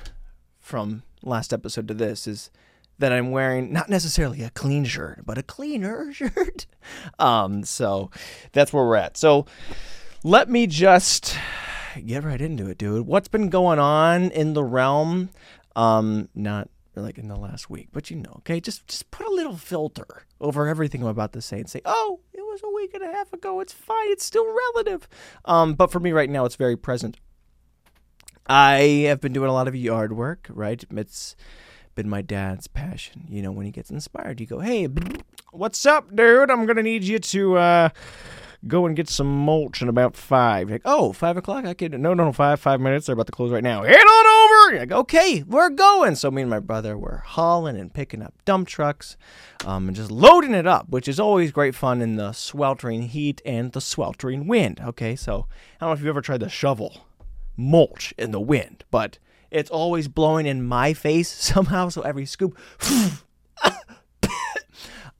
from 0.59 1.01
last 1.23 1.51
episode 1.51 1.87
to 1.87 1.95
this 1.95 2.27
is 2.27 2.51
that 2.99 3.11
I'm 3.11 3.31
wearing 3.31 3.73
not 3.73 3.89
necessarily 3.89 4.43
a 4.43 4.51
clean 4.51 4.85
shirt, 4.85 5.23
but 5.25 5.39
a 5.39 5.43
cleaner 5.43 6.13
shirt. 6.13 6.67
Um, 7.17 7.63
so 7.63 8.11
that's 8.51 8.71
where 8.71 8.85
we're 8.85 8.95
at. 8.95 9.17
So 9.17 9.47
let 10.23 10.49
me 10.49 10.67
just 10.67 11.35
get 12.05 12.23
right 12.23 12.39
into 12.39 12.67
it, 12.67 12.77
dude. 12.77 13.07
What's 13.07 13.27
been 13.27 13.49
going 13.49 13.79
on 13.79 14.29
in 14.29 14.53
the 14.53 14.63
realm? 14.63 15.31
Um, 15.75 16.29
not 16.35 16.69
like 16.95 17.17
in 17.17 17.27
the 17.27 17.35
last 17.35 17.69
week. 17.69 17.89
But 17.91 18.09
you 18.09 18.17
know, 18.17 18.33
okay, 18.39 18.59
just 18.59 18.87
just 18.87 19.11
put 19.11 19.25
a 19.25 19.31
little 19.31 19.55
filter 19.55 20.25
over 20.39 20.67
everything 20.67 21.01
I'm 21.01 21.07
about 21.07 21.33
to 21.33 21.41
say 21.41 21.59
and 21.59 21.69
say, 21.69 21.81
oh, 21.85 22.19
it 22.33 22.41
was 22.41 22.61
a 22.63 22.69
week 22.69 22.93
and 22.93 23.03
a 23.03 23.11
half 23.11 23.31
ago. 23.33 23.59
It's 23.59 23.73
fine. 23.73 24.09
It's 24.11 24.25
still 24.25 24.45
relative. 24.75 25.07
Um, 25.45 25.73
but 25.73 25.91
for 25.91 25.99
me 25.99 26.11
right 26.11 26.29
now, 26.29 26.45
it's 26.45 26.55
very 26.55 26.75
present. 26.75 27.17
I 28.47 29.05
have 29.07 29.21
been 29.21 29.33
doing 29.33 29.49
a 29.49 29.53
lot 29.53 29.67
of 29.67 29.75
yard 29.75 30.13
work. 30.13 30.47
Right, 30.49 30.83
it's 30.91 31.35
been 31.95 32.09
my 32.09 32.21
dad's 32.21 32.67
passion. 32.67 33.25
You 33.29 33.41
know, 33.41 33.51
when 33.51 33.65
he 33.65 33.71
gets 33.71 33.89
inspired, 33.89 34.41
you 34.41 34.47
go, 34.47 34.59
hey, 34.59 34.87
what's 35.51 35.85
up, 35.85 36.13
dude? 36.15 36.51
I'm 36.51 36.65
gonna 36.65 36.83
need 36.83 37.03
you 37.03 37.19
to. 37.19 37.57
Uh, 37.57 37.89
go 38.67 38.85
and 38.85 38.95
get 38.95 39.09
some 39.09 39.27
mulch 39.27 39.81
in 39.81 39.89
about 39.89 40.15
five. 40.15 40.69
Like, 40.69 40.83
oh, 40.85 41.13
five 41.13 41.37
o'clock? 41.37 41.65
I 41.65 41.73
could, 41.73 41.93
no, 41.93 42.13
no, 42.13 42.25
no, 42.25 42.31
five, 42.31 42.59
five 42.59 42.79
minutes. 42.79 43.05
They're 43.05 43.13
about 43.13 43.25
to 43.27 43.31
close 43.31 43.51
right 43.51 43.63
now. 43.63 43.83
Head 43.83 43.95
on 43.95 44.25
over. 44.71 44.79
Like, 44.79 44.91
okay, 44.91 45.43
we're 45.43 45.69
going. 45.69 46.15
So 46.15 46.31
me 46.31 46.41
and 46.41 46.49
my 46.49 46.59
brother 46.59 46.97
were 46.97 47.23
hauling 47.25 47.77
and 47.77 47.93
picking 47.93 48.21
up 48.21 48.33
dump 48.45 48.67
trucks 48.67 49.17
um, 49.65 49.87
and 49.87 49.95
just 49.95 50.11
loading 50.11 50.53
it 50.53 50.67
up, 50.67 50.89
which 50.89 51.07
is 51.07 51.19
always 51.19 51.51
great 51.51 51.75
fun 51.75 52.01
in 52.01 52.15
the 52.15 52.33
sweltering 52.33 53.03
heat 53.03 53.41
and 53.45 53.71
the 53.71 53.81
sweltering 53.81 54.47
wind. 54.47 54.81
Okay, 54.81 55.15
so 55.15 55.47
I 55.79 55.85
don't 55.85 55.89
know 55.89 55.93
if 55.93 55.99
you've 55.99 56.07
ever 56.07 56.21
tried 56.21 56.41
to 56.41 56.49
shovel 56.49 57.05
mulch 57.57 58.13
in 58.17 58.31
the 58.31 58.39
wind, 58.39 58.83
but 58.91 59.17
it's 59.49 59.69
always 59.69 60.07
blowing 60.07 60.45
in 60.45 60.63
my 60.63 60.93
face 60.93 61.29
somehow. 61.43 61.89
So 61.89 62.01
every 62.01 62.25
scoop, 62.25 62.57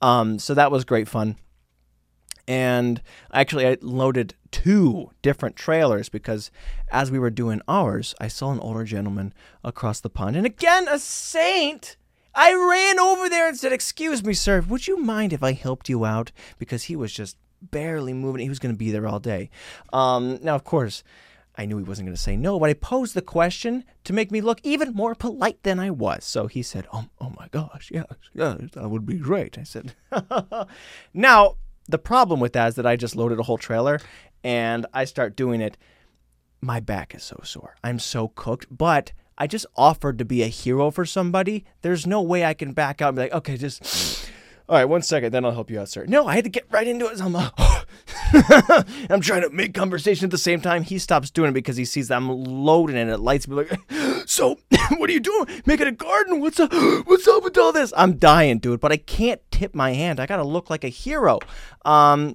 um, 0.02 0.38
so 0.38 0.54
that 0.54 0.70
was 0.70 0.84
great 0.84 1.08
fun 1.08 1.36
and 2.46 3.00
actually 3.32 3.66
I 3.66 3.76
loaded 3.80 4.34
two 4.50 5.10
different 5.22 5.56
trailers 5.56 6.08
because 6.08 6.50
as 6.90 7.10
we 7.10 7.18
were 7.18 7.30
doing 7.30 7.60
ours, 7.66 8.14
I 8.20 8.28
saw 8.28 8.52
an 8.52 8.60
older 8.60 8.84
gentleman 8.84 9.32
across 9.64 10.00
the 10.00 10.10
pond, 10.10 10.36
and 10.36 10.46
again 10.46 10.88
a 10.88 10.98
saint. 10.98 11.96
I 12.34 12.54
ran 12.54 12.98
over 12.98 13.28
there 13.28 13.48
and 13.48 13.58
said, 13.58 13.72
"Excuse 13.72 14.24
me, 14.24 14.32
sir, 14.32 14.60
would 14.62 14.86
you 14.86 14.96
mind 14.98 15.32
if 15.32 15.42
I 15.42 15.52
helped 15.52 15.88
you 15.88 16.04
out?" 16.04 16.32
Because 16.58 16.84
he 16.84 16.96
was 16.96 17.12
just 17.12 17.36
barely 17.60 18.12
moving. 18.12 18.42
He 18.42 18.48
was 18.48 18.58
going 18.58 18.74
to 18.74 18.78
be 18.78 18.90
there 18.90 19.06
all 19.06 19.20
day. 19.20 19.50
Um, 19.92 20.38
now, 20.42 20.54
of 20.54 20.64
course. 20.64 21.02
I 21.54 21.66
knew 21.66 21.76
he 21.76 21.84
wasn't 21.84 22.06
going 22.06 22.16
to 22.16 22.22
say 22.22 22.34
no, 22.34 22.58
but 22.58 22.70
I 22.70 22.72
posed 22.72 23.14
the 23.14 23.20
question 23.20 23.84
to 24.04 24.14
make 24.14 24.30
me 24.30 24.40
look 24.40 24.58
even 24.62 24.94
more 24.94 25.14
polite 25.14 25.62
than 25.64 25.78
I 25.78 25.90
was. 25.90 26.24
So 26.24 26.46
he 26.46 26.62
said, 26.62 26.86
"Oh, 26.94 27.04
oh 27.20 27.34
my 27.38 27.48
gosh, 27.50 27.90
yes, 27.92 28.06
yes, 28.32 28.70
that 28.72 28.88
would 28.88 29.04
be 29.04 29.18
great." 29.18 29.58
I 29.58 29.64
said, 29.64 29.94
"Now, 31.12 31.56
the 31.88 31.98
problem 31.98 32.40
with 32.40 32.52
that 32.54 32.68
is 32.68 32.74
that 32.76 32.86
I 32.86 32.96
just 32.96 33.16
loaded 33.16 33.38
a 33.38 33.42
whole 33.42 33.58
trailer 33.58 34.00
and 34.44 34.86
I 34.92 35.04
start 35.04 35.36
doing 35.36 35.60
it. 35.60 35.76
My 36.60 36.80
back 36.80 37.14
is 37.14 37.22
so 37.22 37.40
sore. 37.42 37.76
I'm 37.82 37.98
so 37.98 38.28
cooked, 38.28 38.66
but 38.70 39.12
I 39.36 39.46
just 39.46 39.66
offered 39.76 40.18
to 40.18 40.24
be 40.24 40.42
a 40.42 40.46
hero 40.48 40.90
for 40.90 41.04
somebody. 41.04 41.64
There's 41.82 42.06
no 42.06 42.22
way 42.22 42.44
I 42.44 42.54
can 42.54 42.72
back 42.72 43.02
out 43.02 43.08
and 43.08 43.16
be 43.16 43.22
like, 43.22 43.32
okay, 43.32 43.56
just 43.56 44.30
all 44.68 44.76
right, 44.76 44.84
one 44.84 45.02
second, 45.02 45.32
then 45.32 45.44
I'll 45.44 45.52
help 45.52 45.70
you 45.70 45.80
out, 45.80 45.88
sir. 45.88 46.04
No, 46.06 46.26
I 46.26 46.34
had 46.34 46.44
to 46.44 46.50
get 46.50 46.66
right 46.70 46.86
into 46.86 47.06
it. 47.06 47.20
I'm, 47.20 47.34
uh, 47.34 47.50
I'm 49.10 49.20
trying 49.20 49.42
to 49.42 49.50
make 49.50 49.74
conversation 49.74 50.26
at 50.26 50.30
the 50.30 50.38
same 50.38 50.60
time. 50.60 50.82
He 50.82 50.98
stops 50.98 51.30
doing 51.30 51.50
it 51.50 51.54
because 51.54 51.76
he 51.76 51.84
sees 51.84 52.08
that 52.08 52.16
I'm 52.16 52.28
loading 52.28 52.96
and 52.96 53.10
it 53.10 53.18
lights 53.18 53.48
me 53.48 53.56
like, 53.56 53.80
so 54.26 54.58
what 54.96 55.10
are 55.10 55.12
you 55.12 55.20
doing? 55.20 55.46
Making 55.66 55.88
a 55.88 55.92
garden? 55.92 56.40
What's 56.40 56.60
up? 56.60 56.72
What's 57.06 57.26
up 57.26 57.42
with 57.42 57.58
all 57.58 57.72
this? 57.72 57.92
I'm 57.96 58.18
dying, 58.18 58.58
dude, 58.58 58.80
but 58.80 58.92
I 58.92 58.96
can't 58.96 59.40
tip 59.50 59.74
my 59.74 59.92
hand. 59.92 60.20
I 60.20 60.26
gotta 60.26 60.44
look 60.44 60.70
like 60.70 60.84
a 60.84 60.88
hero. 60.88 61.40
Um, 61.84 62.34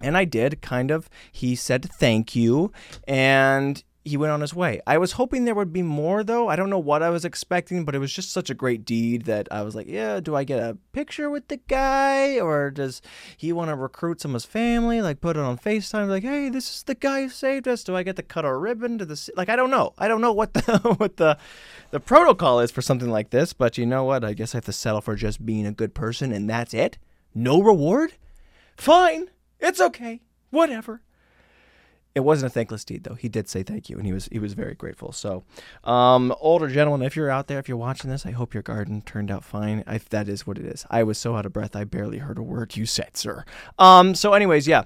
and 0.00 0.16
I 0.16 0.24
did 0.24 0.60
kind 0.60 0.90
of. 0.90 1.08
He 1.32 1.56
said 1.56 1.84
thank 1.84 2.36
you, 2.36 2.72
and 3.06 3.82
he 4.08 4.16
went 4.16 4.32
on 4.32 4.40
his 4.40 4.54
way. 4.54 4.80
I 4.86 4.98
was 4.98 5.12
hoping 5.12 5.44
there 5.44 5.54
would 5.54 5.72
be 5.72 5.82
more 5.82 6.24
though. 6.24 6.48
I 6.48 6.56
don't 6.56 6.70
know 6.70 6.78
what 6.78 7.02
I 7.02 7.10
was 7.10 7.24
expecting, 7.24 7.84
but 7.84 7.94
it 7.94 7.98
was 7.98 8.12
just 8.12 8.32
such 8.32 8.50
a 8.50 8.54
great 8.54 8.84
deed 8.84 9.26
that 9.26 9.46
I 9.50 9.62
was 9.62 9.74
like, 9.74 9.86
yeah, 9.86 10.18
do 10.20 10.34
I 10.34 10.44
get 10.44 10.58
a 10.58 10.76
picture 10.92 11.30
with 11.30 11.48
the 11.48 11.58
guy 11.58 12.40
or 12.40 12.70
does 12.70 13.02
he 13.36 13.52
want 13.52 13.68
to 13.68 13.76
recruit 13.76 14.20
some 14.20 14.32
of 14.32 14.34
his 14.34 14.44
family, 14.44 15.00
like 15.02 15.20
put 15.20 15.36
it 15.36 15.40
on 15.40 15.58
FaceTime 15.58 16.08
like, 16.08 16.22
"Hey, 16.22 16.48
this 16.48 16.70
is 16.70 16.82
the 16.82 16.94
guy 16.94 17.22
who 17.22 17.28
saved 17.28 17.68
us. 17.68 17.84
Do 17.84 17.94
I 17.94 18.02
get 18.02 18.16
to 18.16 18.22
cut 18.22 18.44
a 18.44 18.56
ribbon 18.56 18.98
to 18.98 19.04
the 19.04 19.30
like 19.36 19.48
I 19.48 19.56
don't 19.56 19.70
know. 19.70 19.92
I 19.98 20.08
don't 20.08 20.20
know 20.20 20.32
what 20.32 20.54
the 20.54 20.78
what 20.98 21.16
the 21.18 21.38
the 21.90 22.00
protocol 22.00 22.60
is 22.60 22.70
for 22.70 22.82
something 22.82 23.10
like 23.10 23.30
this, 23.30 23.52
but 23.52 23.78
you 23.78 23.86
know 23.86 24.04
what? 24.04 24.24
I 24.24 24.32
guess 24.32 24.54
I 24.54 24.58
have 24.58 24.64
to 24.64 24.72
settle 24.72 25.00
for 25.00 25.14
just 25.14 25.44
being 25.44 25.66
a 25.66 25.72
good 25.72 25.94
person 25.94 26.32
and 26.32 26.48
that's 26.48 26.74
it. 26.74 26.98
No 27.34 27.62
reward? 27.62 28.14
Fine. 28.76 29.28
It's 29.60 29.80
okay. 29.80 30.22
Whatever. 30.50 31.02
It 32.18 32.24
wasn't 32.24 32.50
a 32.50 32.52
thankless 32.52 32.84
deed, 32.84 33.04
though. 33.04 33.14
He 33.14 33.28
did 33.28 33.48
say 33.48 33.62
thank 33.62 33.88
you, 33.88 33.96
and 33.96 34.04
he 34.04 34.12
was 34.12 34.28
he 34.32 34.40
was 34.40 34.54
very 34.54 34.74
grateful. 34.74 35.12
So, 35.12 35.44
um, 35.84 36.34
older 36.40 36.66
gentlemen, 36.66 37.06
if 37.06 37.14
you're 37.14 37.30
out 37.30 37.46
there, 37.46 37.60
if 37.60 37.68
you're 37.68 37.76
watching 37.76 38.10
this, 38.10 38.26
I 38.26 38.32
hope 38.32 38.54
your 38.54 38.62
garden 38.64 39.02
turned 39.02 39.30
out 39.30 39.44
fine. 39.44 39.84
If 39.86 40.08
that 40.08 40.28
is 40.28 40.44
what 40.44 40.58
it 40.58 40.64
is, 40.64 40.84
I 40.90 41.04
was 41.04 41.16
so 41.16 41.36
out 41.36 41.46
of 41.46 41.52
breath, 41.52 41.76
I 41.76 41.84
barely 41.84 42.18
heard 42.18 42.36
a 42.36 42.42
word 42.42 42.76
you 42.76 42.86
said, 42.86 43.16
sir. 43.16 43.44
Um, 43.78 44.16
so, 44.16 44.32
anyways, 44.32 44.66
yeah, 44.66 44.82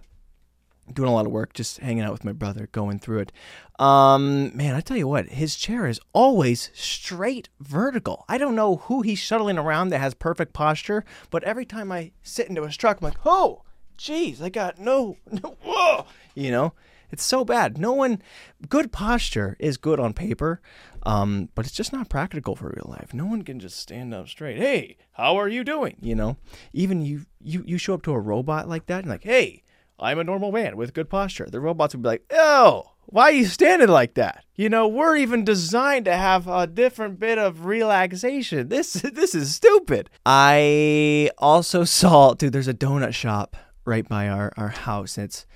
doing 0.92 1.08
a 1.08 1.14
lot 1.14 1.24
of 1.24 1.32
work, 1.32 1.54
just 1.54 1.78
hanging 1.78 2.02
out 2.02 2.12
with 2.12 2.22
my 2.22 2.32
brother, 2.32 2.68
going 2.70 2.98
through 2.98 3.20
it. 3.20 3.32
Um, 3.78 4.54
man, 4.54 4.74
I 4.74 4.82
tell 4.82 4.98
you 4.98 5.08
what, 5.08 5.28
his 5.28 5.56
chair 5.56 5.86
is 5.86 6.00
always 6.12 6.70
straight 6.74 7.48
vertical. 7.60 8.26
I 8.28 8.36
don't 8.36 8.54
know 8.54 8.76
who 8.76 9.00
he's 9.00 9.18
shuttling 9.18 9.56
around 9.56 9.88
that 9.88 10.00
has 10.00 10.12
perfect 10.12 10.52
posture, 10.52 11.02
but 11.30 11.44
every 11.44 11.64
time 11.64 11.90
I 11.90 12.12
sit 12.22 12.50
into 12.50 12.64
his 12.64 12.76
truck, 12.76 12.98
I'm 13.00 13.06
like, 13.06 13.24
oh, 13.24 13.62
jeez, 13.96 14.42
I 14.42 14.50
got 14.50 14.78
no, 14.78 15.16
no, 15.30 15.56
whoa, 15.62 16.04
you 16.34 16.50
know. 16.50 16.74
It's 17.12 17.24
so 17.24 17.44
bad. 17.44 17.78
No 17.78 17.92
one, 17.92 18.22
good 18.68 18.90
posture 18.90 19.56
is 19.60 19.76
good 19.76 20.00
on 20.00 20.14
paper, 20.14 20.60
um, 21.04 21.50
but 21.54 21.66
it's 21.66 21.74
just 21.74 21.92
not 21.92 22.08
practical 22.08 22.56
for 22.56 22.68
real 22.68 22.88
life. 22.88 23.12
No 23.12 23.26
one 23.26 23.42
can 23.42 23.60
just 23.60 23.78
stand 23.78 24.14
up 24.14 24.28
straight. 24.28 24.56
Hey, 24.56 24.96
how 25.12 25.36
are 25.36 25.48
you 25.48 25.62
doing? 25.62 25.96
You 26.00 26.14
know, 26.14 26.36
even 26.72 27.02
you, 27.02 27.26
you, 27.40 27.62
you 27.66 27.78
show 27.78 27.94
up 27.94 28.02
to 28.04 28.12
a 28.12 28.18
robot 28.18 28.68
like 28.68 28.86
that 28.86 29.00
and 29.00 29.08
like, 29.08 29.24
hey, 29.24 29.62
I'm 29.98 30.18
a 30.18 30.24
normal 30.24 30.50
man 30.50 30.76
with 30.76 30.94
good 30.94 31.10
posture. 31.10 31.46
The 31.48 31.60
robots 31.60 31.94
would 31.94 32.02
be 32.02 32.08
like, 32.08 32.24
oh, 32.32 32.92
why 33.06 33.24
are 33.24 33.32
you 33.32 33.44
standing 33.44 33.88
like 33.88 34.14
that? 34.14 34.44
You 34.54 34.68
know, 34.68 34.88
we're 34.88 35.16
even 35.16 35.44
designed 35.44 36.06
to 36.06 36.16
have 36.16 36.48
a 36.48 36.66
different 36.66 37.20
bit 37.20 37.38
of 37.38 37.66
relaxation. 37.66 38.68
This 38.68 38.92
this 39.14 39.34
is 39.34 39.54
stupid. 39.54 40.08
I 40.24 41.30
also 41.38 41.84
saw, 41.84 42.34
dude. 42.34 42.52
There's 42.52 42.68
a 42.68 42.74
donut 42.74 43.14
shop 43.14 43.56
right 43.84 44.08
by 44.08 44.28
our 44.28 44.52
our 44.56 44.68
house. 44.68 45.18
It's 45.18 45.46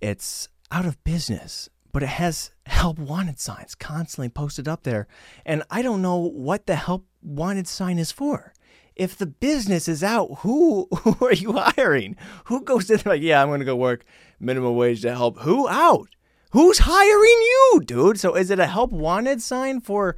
it's 0.00 0.48
out 0.70 0.86
of 0.86 1.02
business, 1.04 1.68
but 1.92 2.02
it 2.02 2.08
has 2.08 2.52
help 2.66 2.98
wanted 2.98 3.40
signs 3.40 3.74
constantly 3.74 4.28
posted 4.28 4.68
up 4.68 4.82
there. 4.82 5.06
And 5.44 5.62
I 5.70 5.82
don't 5.82 6.02
know 6.02 6.16
what 6.16 6.66
the 6.66 6.76
help 6.76 7.06
wanted 7.22 7.66
sign 7.66 7.98
is 7.98 8.12
for. 8.12 8.52
If 8.94 9.16
the 9.16 9.26
business 9.26 9.86
is 9.88 10.02
out, 10.02 10.38
who 10.40 10.88
who 11.02 11.26
are 11.26 11.32
you 11.32 11.52
hiring? 11.52 12.16
Who 12.46 12.62
goes 12.62 12.90
in 12.90 13.00
like, 13.04 13.22
yeah, 13.22 13.42
I'm 13.42 13.48
gonna 13.48 13.64
go 13.64 13.76
work 13.76 14.04
minimum 14.40 14.76
wage 14.76 15.02
to 15.02 15.14
help 15.14 15.38
who 15.40 15.68
out? 15.68 16.08
Who's 16.50 16.78
hiring 16.78 17.20
you, 17.22 17.82
dude? 17.84 18.18
So 18.18 18.34
is 18.34 18.50
it 18.50 18.58
a 18.58 18.66
help 18.66 18.90
wanted 18.90 19.42
sign 19.42 19.80
for 19.80 20.16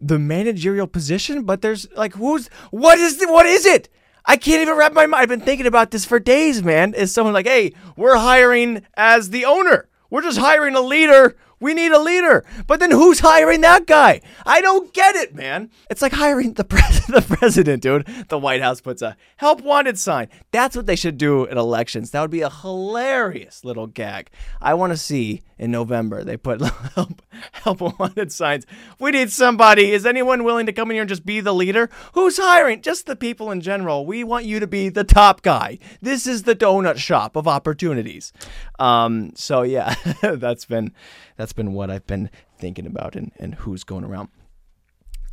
the 0.00 0.18
managerial 0.18 0.86
position? 0.86 1.44
But 1.44 1.62
there's 1.62 1.86
like 1.92 2.14
who's 2.14 2.48
what 2.70 2.98
is 2.98 3.18
the, 3.18 3.30
what 3.30 3.46
is 3.46 3.64
it? 3.64 3.88
I 4.24 4.36
can't 4.36 4.62
even 4.62 4.76
wrap 4.76 4.92
my 4.92 5.06
mind. 5.06 5.22
I've 5.22 5.28
been 5.28 5.40
thinking 5.40 5.66
about 5.66 5.90
this 5.90 6.04
for 6.04 6.18
days, 6.18 6.62
man. 6.62 6.94
Is 6.94 7.12
someone 7.12 7.34
like, 7.34 7.46
hey, 7.46 7.74
we're 7.96 8.16
hiring 8.16 8.86
as 8.94 9.30
the 9.30 9.44
owner. 9.44 9.88
We're 10.10 10.22
just 10.22 10.38
hiring 10.38 10.74
a 10.74 10.80
leader 10.80 11.36
we 11.60 11.74
need 11.74 11.92
a 11.92 12.00
leader. 12.00 12.44
But 12.66 12.80
then 12.80 12.90
who's 12.90 13.20
hiring 13.20 13.60
that 13.60 13.86
guy? 13.86 14.20
I 14.46 14.60
don't 14.60 14.92
get 14.92 15.14
it, 15.14 15.34
man. 15.34 15.70
It's 15.90 16.02
like 16.02 16.12
hiring 16.12 16.54
the, 16.54 16.64
pres- 16.70 17.06
the 17.06 17.22
president, 17.22 17.82
dude. 17.82 18.06
The 18.28 18.38
White 18.38 18.62
House 18.62 18.80
puts 18.80 19.02
a 19.02 19.16
help 19.36 19.60
wanted 19.60 19.98
sign. 19.98 20.28
That's 20.50 20.76
what 20.76 20.86
they 20.86 20.96
should 20.96 21.18
do 21.18 21.46
at 21.46 21.56
elections. 21.56 22.10
That 22.10 22.22
would 22.22 22.30
be 22.30 22.40
a 22.42 22.50
hilarious 22.50 23.64
little 23.64 23.86
gag. 23.86 24.30
I 24.60 24.74
want 24.74 24.92
to 24.92 24.96
see 24.96 25.42
in 25.58 25.70
November 25.70 26.24
they 26.24 26.36
put 26.38 26.62
help, 26.94 27.22
help 27.52 27.80
wanted 27.98 28.32
signs. 28.32 28.66
We 28.98 29.10
need 29.10 29.30
somebody. 29.30 29.92
Is 29.92 30.06
anyone 30.06 30.44
willing 30.44 30.66
to 30.66 30.72
come 30.72 30.90
in 30.90 30.94
here 30.94 31.02
and 31.02 31.08
just 31.08 31.26
be 31.26 31.40
the 31.40 31.54
leader? 31.54 31.90
Who's 32.14 32.38
hiring? 32.38 32.80
Just 32.80 33.06
the 33.06 33.16
people 33.16 33.50
in 33.50 33.60
general. 33.60 34.06
We 34.06 34.24
want 34.24 34.46
you 34.46 34.58
to 34.60 34.66
be 34.66 34.88
the 34.88 35.04
top 35.04 35.42
guy. 35.42 35.78
This 36.00 36.26
is 36.26 36.44
the 36.44 36.56
donut 36.56 36.96
shop 36.96 37.36
of 37.36 37.46
opportunities. 37.46 38.32
Um, 38.80 39.32
so 39.36 39.62
yeah, 39.62 39.94
that's 40.22 40.64
been 40.64 40.92
that's 41.36 41.52
been 41.52 41.74
what 41.74 41.90
I've 41.90 42.06
been 42.06 42.30
thinking 42.58 42.86
about 42.86 43.14
and, 43.14 43.30
and 43.38 43.54
who's 43.54 43.84
going 43.84 44.04
around. 44.04 44.30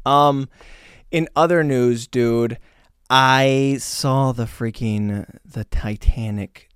Um, 0.06 0.50
in 1.10 1.28
other 1.36 1.64
news, 1.64 2.08
dude, 2.08 2.60
I 3.10 3.78
saw 3.80 4.34
the 4.34 4.46
freaking 4.46 5.26
the 5.46 5.64
Titanic 5.64 6.70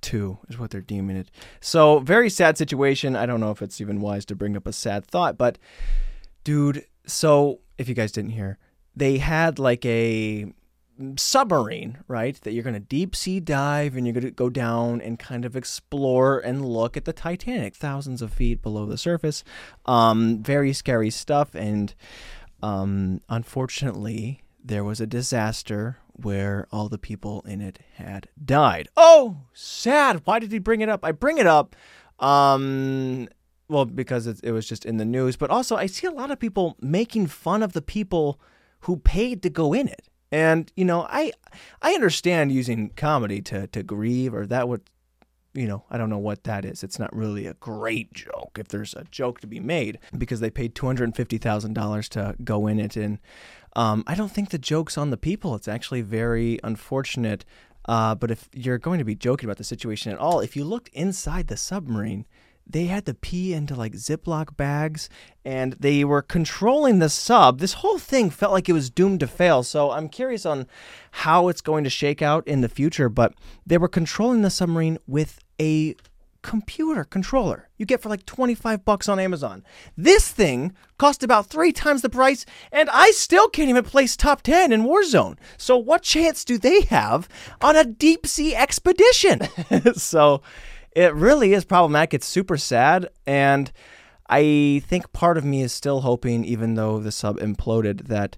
2 0.00 0.38
is 0.48 0.58
what 0.58 0.70
they're 0.70 0.80
deeming 0.80 1.16
it. 1.16 1.30
So, 1.60 1.98
very 2.00 2.30
sad 2.30 2.58
situation. 2.58 3.16
I 3.16 3.26
don't 3.26 3.40
know 3.40 3.50
if 3.50 3.62
it's 3.62 3.80
even 3.80 4.00
wise 4.00 4.24
to 4.26 4.34
bring 4.34 4.56
up 4.56 4.66
a 4.66 4.72
sad 4.72 5.06
thought, 5.06 5.36
but 5.36 5.58
dude, 6.42 6.86
so 7.06 7.60
if 7.78 7.88
you 7.88 7.94
guys 7.94 8.12
didn't 8.12 8.32
hear, 8.32 8.58
they 8.96 9.18
had 9.18 9.58
like 9.58 9.84
a 9.84 10.52
submarine, 11.16 11.98
right? 12.08 12.40
That 12.42 12.52
you're 12.52 12.62
going 12.62 12.74
to 12.74 12.80
deep 12.80 13.16
sea 13.16 13.40
dive 13.40 13.96
and 13.96 14.06
you're 14.06 14.14
going 14.14 14.24
to 14.24 14.30
go 14.30 14.48
down 14.48 15.00
and 15.00 15.18
kind 15.18 15.44
of 15.44 15.56
explore 15.56 16.38
and 16.38 16.64
look 16.64 16.96
at 16.96 17.04
the 17.04 17.12
Titanic, 17.12 17.74
thousands 17.74 18.22
of 18.22 18.32
feet 18.32 18.62
below 18.62 18.86
the 18.86 18.98
surface. 18.98 19.44
Um, 19.86 20.42
very 20.42 20.72
scary 20.72 21.10
stuff. 21.10 21.54
And 21.54 21.94
um, 22.62 23.20
unfortunately, 23.28 24.42
there 24.62 24.84
was 24.84 25.00
a 25.00 25.06
disaster 25.06 25.98
where 26.12 26.66
all 26.70 26.88
the 26.88 26.98
people 26.98 27.42
in 27.46 27.60
it 27.60 27.80
had 27.96 28.28
died. 28.42 28.88
Oh, 28.96 29.42
sad. 29.52 30.22
Why 30.24 30.38
did 30.38 30.52
he 30.52 30.58
bring 30.58 30.80
it 30.80 30.88
up? 30.88 31.04
I 31.04 31.12
bring 31.12 31.38
it 31.38 31.46
up. 31.46 31.74
Um, 32.20 33.28
well, 33.68 33.84
because 33.84 34.26
it, 34.26 34.40
it 34.42 34.52
was 34.52 34.68
just 34.68 34.84
in 34.84 34.98
the 34.98 35.04
news, 35.04 35.36
but 35.36 35.50
also 35.50 35.76
I 35.76 35.86
see 35.86 36.06
a 36.06 36.12
lot 36.12 36.30
of 36.30 36.38
people 36.38 36.76
making 36.80 37.26
fun 37.26 37.62
of 37.62 37.72
the 37.72 37.82
people 37.82 38.40
who 38.80 38.98
paid 38.98 39.42
to 39.42 39.50
go 39.50 39.72
in 39.72 39.88
it. 39.88 40.08
And 40.34 40.72
you 40.74 40.84
know, 40.84 41.06
I 41.08 41.30
I 41.80 41.92
understand 41.92 42.50
using 42.50 42.90
comedy 42.96 43.40
to 43.42 43.68
to 43.68 43.84
grieve 43.84 44.34
or 44.34 44.46
that 44.46 44.68
would 44.68 44.82
you 45.56 45.68
know, 45.68 45.84
I 45.88 45.96
don't 45.96 46.10
know 46.10 46.18
what 46.18 46.42
that 46.42 46.64
is. 46.64 46.82
It's 46.82 46.98
not 46.98 47.14
really 47.14 47.46
a 47.46 47.54
great 47.54 48.12
joke 48.12 48.58
if 48.58 48.66
there's 48.66 48.92
a 48.94 49.04
joke 49.04 49.40
to 49.42 49.46
be 49.46 49.60
made 49.60 50.00
because 50.18 50.40
they 50.40 50.50
paid 50.50 50.74
$250,000 50.74 52.08
to 52.08 52.34
go 52.42 52.66
in 52.66 52.80
it. 52.80 52.96
And 52.96 53.20
um, 53.76 54.02
I 54.08 54.16
don't 54.16 54.32
think 54.32 54.50
the 54.50 54.58
joke's 54.58 54.98
on 54.98 55.10
the 55.10 55.16
people. 55.16 55.54
It's 55.54 55.68
actually 55.68 56.00
very 56.02 56.58
unfortunate. 56.64 57.44
Uh, 57.84 58.16
but 58.16 58.32
if 58.32 58.48
you're 58.52 58.78
going 58.78 58.98
to 58.98 59.04
be 59.04 59.14
joking 59.14 59.48
about 59.48 59.58
the 59.58 59.62
situation 59.62 60.10
at 60.10 60.18
all, 60.18 60.40
if 60.40 60.56
you 60.56 60.64
looked 60.64 60.88
inside 60.88 61.46
the 61.46 61.56
submarine, 61.56 62.26
they 62.66 62.86
had 62.86 63.06
to 63.06 63.14
pee 63.14 63.52
into 63.52 63.74
like 63.74 63.92
Ziploc 63.92 64.56
bags 64.56 65.08
and 65.44 65.74
they 65.74 66.04
were 66.04 66.22
controlling 66.22 66.98
the 66.98 67.08
sub. 67.08 67.58
This 67.58 67.74
whole 67.74 67.98
thing 67.98 68.30
felt 68.30 68.52
like 68.52 68.68
it 68.68 68.72
was 68.72 68.90
doomed 68.90 69.20
to 69.20 69.26
fail. 69.26 69.62
So 69.62 69.90
I'm 69.90 70.08
curious 70.08 70.46
on 70.46 70.66
how 71.12 71.48
it's 71.48 71.60
going 71.60 71.84
to 71.84 71.90
shake 71.90 72.22
out 72.22 72.46
in 72.48 72.62
the 72.62 72.68
future. 72.68 73.08
But 73.08 73.34
they 73.66 73.78
were 73.78 73.88
controlling 73.88 74.42
the 74.42 74.50
submarine 74.50 74.98
with 75.06 75.38
a 75.60 75.94
computer 76.42 77.04
controller 77.04 77.68
you 77.76 77.86
get 77.86 78.00
for 78.00 78.08
like 78.08 78.24
25 78.24 78.84
bucks 78.84 79.08
on 79.08 79.18
Amazon. 79.18 79.64
This 79.96 80.30
thing 80.30 80.72
cost 80.96 81.22
about 81.22 81.46
three 81.46 81.72
times 81.72 82.02
the 82.02 82.08
price, 82.08 82.46
and 82.72 82.88
I 82.90 83.10
still 83.10 83.48
can't 83.48 83.68
even 83.68 83.84
place 83.84 84.16
top 84.16 84.42
10 84.42 84.72
in 84.72 84.84
Warzone. 84.84 85.36
So, 85.56 85.76
what 85.76 86.02
chance 86.02 86.44
do 86.44 86.56
they 86.56 86.82
have 86.82 87.28
on 87.60 87.76
a 87.76 87.84
deep 87.84 88.26
sea 88.26 88.54
expedition? 88.54 89.40
so, 89.94 90.42
it 90.94 91.14
really 91.14 91.54
is 91.54 91.64
problematic. 91.64 92.14
It's 92.14 92.26
super 92.26 92.56
sad. 92.56 93.08
And 93.26 93.72
I 94.28 94.82
think 94.86 95.12
part 95.12 95.36
of 95.36 95.44
me 95.44 95.62
is 95.62 95.72
still 95.72 96.00
hoping, 96.02 96.44
even 96.44 96.74
though 96.74 96.98
the 96.98 97.12
sub 97.12 97.38
imploded, 97.38 98.08
that 98.08 98.36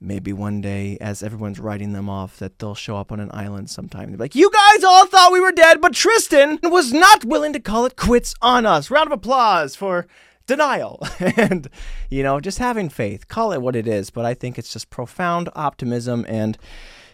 maybe 0.00 0.32
one 0.32 0.60
day, 0.60 0.96
as 1.00 1.22
everyone's 1.22 1.60
writing 1.60 1.92
them 1.92 2.08
off, 2.08 2.38
that 2.38 2.58
they'll 2.58 2.74
show 2.74 2.96
up 2.96 3.12
on 3.12 3.20
an 3.20 3.30
island 3.32 3.68
sometime. 3.70 4.06
They'll 4.06 4.16
be 4.16 4.24
like, 4.24 4.34
You 4.34 4.50
guys 4.50 4.82
all 4.82 5.06
thought 5.06 5.32
we 5.32 5.40
were 5.40 5.52
dead, 5.52 5.80
but 5.80 5.92
Tristan 5.92 6.58
was 6.62 6.92
not 6.92 7.24
willing 7.24 7.52
to 7.52 7.60
call 7.60 7.84
it 7.84 7.96
quits 7.96 8.34
on 8.40 8.66
us. 8.66 8.90
Round 8.90 9.08
of 9.08 9.12
applause 9.12 9.76
for 9.76 10.06
denial 10.46 11.06
and, 11.36 11.68
you 12.08 12.22
know, 12.22 12.40
just 12.40 12.58
having 12.58 12.88
faith. 12.88 13.28
Call 13.28 13.52
it 13.52 13.62
what 13.62 13.76
it 13.76 13.86
is. 13.86 14.10
But 14.10 14.24
I 14.24 14.34
think 14.34 14.58
it's 14.58 14.72
just 14.72 14.90
profound 14.90 15.48
optimism 15.54 16.24
and 16.28 16.58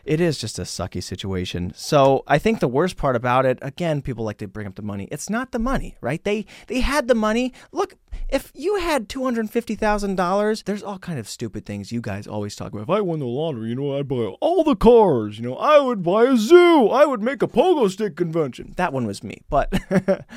it 0.07 0.21
is 0.21 0.39
just 0.39 0.59
a 0.59 0.63
sucky 0.63 1.03
situation. 1.03 1.73
So 1.75 2.23
I 2.27 2.39
think 2.39 2.61
the 2.61 2.69
worst 2.69 2.97
part 2.97 3.17
about 3.17 3.45
it, 3.45 3.59
again, 3.61 4.01
people 4.03 4.25
like 4.25 4.39
to 4.39 4.49
bring 4.49 4.67
up 4.67 4.77
the 4.77 4.83
money. 4.83 5.09
It's 5.11 5.29
not 5.29 5.51
the 5.51 5.59
money, 5.59 5.97
right? 6.01 6.23
They 6.23 6.47
they 6.69 6.81
had 6.81 7.09
the 7.09 7.15
money. 7.15 7.53
Look, 7.73 7.95
if 8.29 8.53
you 8.55 8.77
had 8.77 9.09
two 9.09 9.25
hundred 9.25 9.51
fifty 9.51 9.75
thousand 9.75 10.15
dollars, 10.15 10.63
there's 10.63 10.83
all 10.83 10.99
kind 10.99 11.19
of 11.19 11.29
stupid 11.29 11.67
things 11.67 11.91
you 11.91 12.01
guys 12.01 12.27
always 12.27 12.55
talk 12.55 12.73
about. 12.73 12.83
If 12.83 12.91
I 12.91 13.01
won 13.01 13.19
the 13.19 13.27
lottery, 13.27 13.71
you 13.71 13.75
know, 13.75 13.99
I'd 13.99 14.09
buy 14.09 14.35
all 14.41 14.63
the 14.63 14.77
cars. 14.77 15.39
You 15.39 15.45
know, 15.45 15.57
I 15.57 15.81
would 15.81 16.03
buy 16.03 16.25
a 16.25 16.37
zoo. 16.37 16.89
I 16.89 17.05
would 17.05 17.23
make 17.23 17.43
a 17.43 17.49
pogo 17.49 17.91
stick 17.91 18.17
convention. 18.17 18.75
That 18.77 18.93
one 18.93 19.07
was 19.07 19.25
me, 19.25 19.43
but 19.51 19.73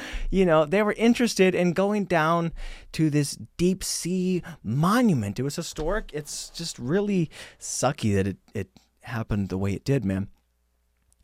you 0.32 0.46
know, 0.46 0.66
they 0.66 0.82
were 0.82 0.94
interested 0.94 1.54
in 1.54 1.74
going 1.74 2.06
down 2.06 2.52
to 2.94 3.10
this 3.12 3.38
deep 3.58 3.84
sea 3.84 4.42
monument. 4.64 5.40
It 5.40 5.44
was 5.44 5.56
historic. 5.56 6.10
It's 6.12 6.50
just 6.50 6.80
really 6.80 7.30
sucky 7.60 8.16
that 8.16 8.26
it 8.26 8.38
it 8.56 8.70
happened 9.02 9.50
the 9.50 9.58
way 9.58 9.74
it 9.74 9.84
did, 9.84 10.06
man. 10.06 10.30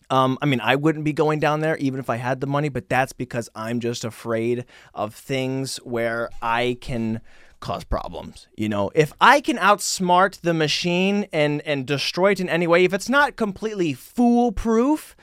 Um, 0.10 0.38
I 0.42 0.46
mean, 0.46 0.60
I 0.62 0.76
wouldn't 0.76 1.04
be 1.04 1.14
going 1.14 1.40
down 1.40 1.62
there 1.62 1.78
even 1.78 2.00
if 2.00 2.10
I 2.10 2.18
had 2.18 2.40
the 2.40 2.48
money, 2.48 2.70
but 2.70 2.90
that's 2.90 3.14
because 3.14 3.50
I'm 3.56 3.80
just 3.80 4.06
afraid 4.06 4.66
of 4.94 5.16
things 5.16 5.78
where 5.78 6.30
I 6.42 6.78
can 6.80 7.22
cause 7.60 7.84
problems. 7.84 8.48
You 8.56 8.70
know, 8.70 8.92
if 8.94 9.14
I 9.20 9.42
can 9.42 9.58
outsmart 9.58 10.42
the 10.42 10.54
machine 10.54 11.28
and 11.34 11.62
and 11.62 11.88
destroy 11.88 12.32
it 12.32 12.40
in 12.40 12.50
any 12.50 12.68
way, 12.68 12.84
if 12.84 12.94
it's 12.94 13.10
not 13.10 13.36
completely 13.36 13.94
foolproof, 13.94 15.16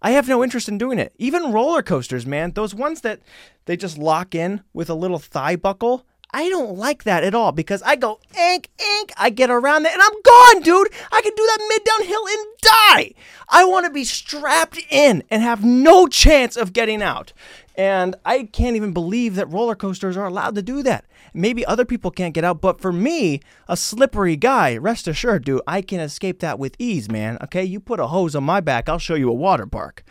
I 0.00 0.12
have 0.12 0.28
no 0.28 0.42
interest 0.42 0.68
in 0.68 0.78
doing 0.78 0.98
it. 0.98 1.14
Even 1.18 1.52
roller 1.52 1.82
coasters, 1.82 2.24
man, 2.24 2.52
those 2.52 2.74
ones 2.74 3.02
that 3.02 3.20
they 3.66 3.76
just 3.76 3.98
lock 3.98 4.34
in 4.34 4.62
with 4.72 4.88
a 4.88 4.94
little 4.94 5.18
thigh 5.18 5.56
buckle. 5.56 6.06
I 6.32 6.48
don't 6.48 6.76
like 6.76 7.04
that 7.04 7.24
at 7.24 7.34
all 7.34 7.52
because 7.52 7.82
I 7.82 7.96
go 7.96 8.20
ink, 8.38 8.68
ink, 8.78 9.12
I 9.16 9.30
get 9.30 9.50
around 9.50 9.82
that 9.82 9.92
and 9.92 10.02
I'm 10.02 10.22
gone, 10.22 10.62
dude. 10.62 10.92
I 11.12 11.20
can 11.22 11.32
do 11.34 11.46
that 11.46 11.66
mid 11.68 11.84
downhill 11.84 12.26
and 12.28 12.46
die. 12.60 13.14
I 13.48 13.64
want 13.64 13.86
to 13.86 13.92
be 13.92 14.04
strapped 14.04 14.80
in 14.90 15.24
and 15.30 15.42
have 15.42 15.64
no 15.64 16.06
chance 16.06 16.56
of 16.56 16.72
getting 16.72 17.02
out. 17.02 17.32
And 17.76 18.14
I 18.24 18.44
can't 18.44 18.76
even 18.76 18.92
believe 18.92 19.34
that 19.36 19.50
roller 19.50 19.74
coasters 19.74 20.16
are 20.16 20.26
allowed 20.26 20.54
to 20.56 20.62
do 20.62 20.82
that. 20.82 21.04
Maybe 21.32 21.64
other 21.64 21.84
people 21.84 22.10
can't 22.10 22.34
get 22.34 22.44
out, 22.44 22.60
but 22.60 22.80
for 22.80 22.92
me, 22.92 23.40
a 23.68 23.76
slippery 23.76 24.36
guy, 24.36 24.76
rest 24.76 25.08
assured, 25.08 25.44
dude, 25.44 25.62
I 25.66 25.80
can 25.80 26.00
escape 26.00 26.40
that 26.40 26.58
with 26.58 26.74
ease, 26.78 27.10
man. 27.10 27.38
Okay, 27.44 27.64
you 27.64 27.80
put 27.80 28.00
a 28.00 28.08
hose 28.08 28.34
on 28.34 28.44
my 28.44 28.60
back, 28.60 28.88
I'll 28.88 28.98
show 28.98 29.14
you 29.14 29.30
a 29.30 29.34
water 29.34 29.66
park. 29.66 30.04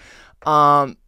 Um. 0.45 0.97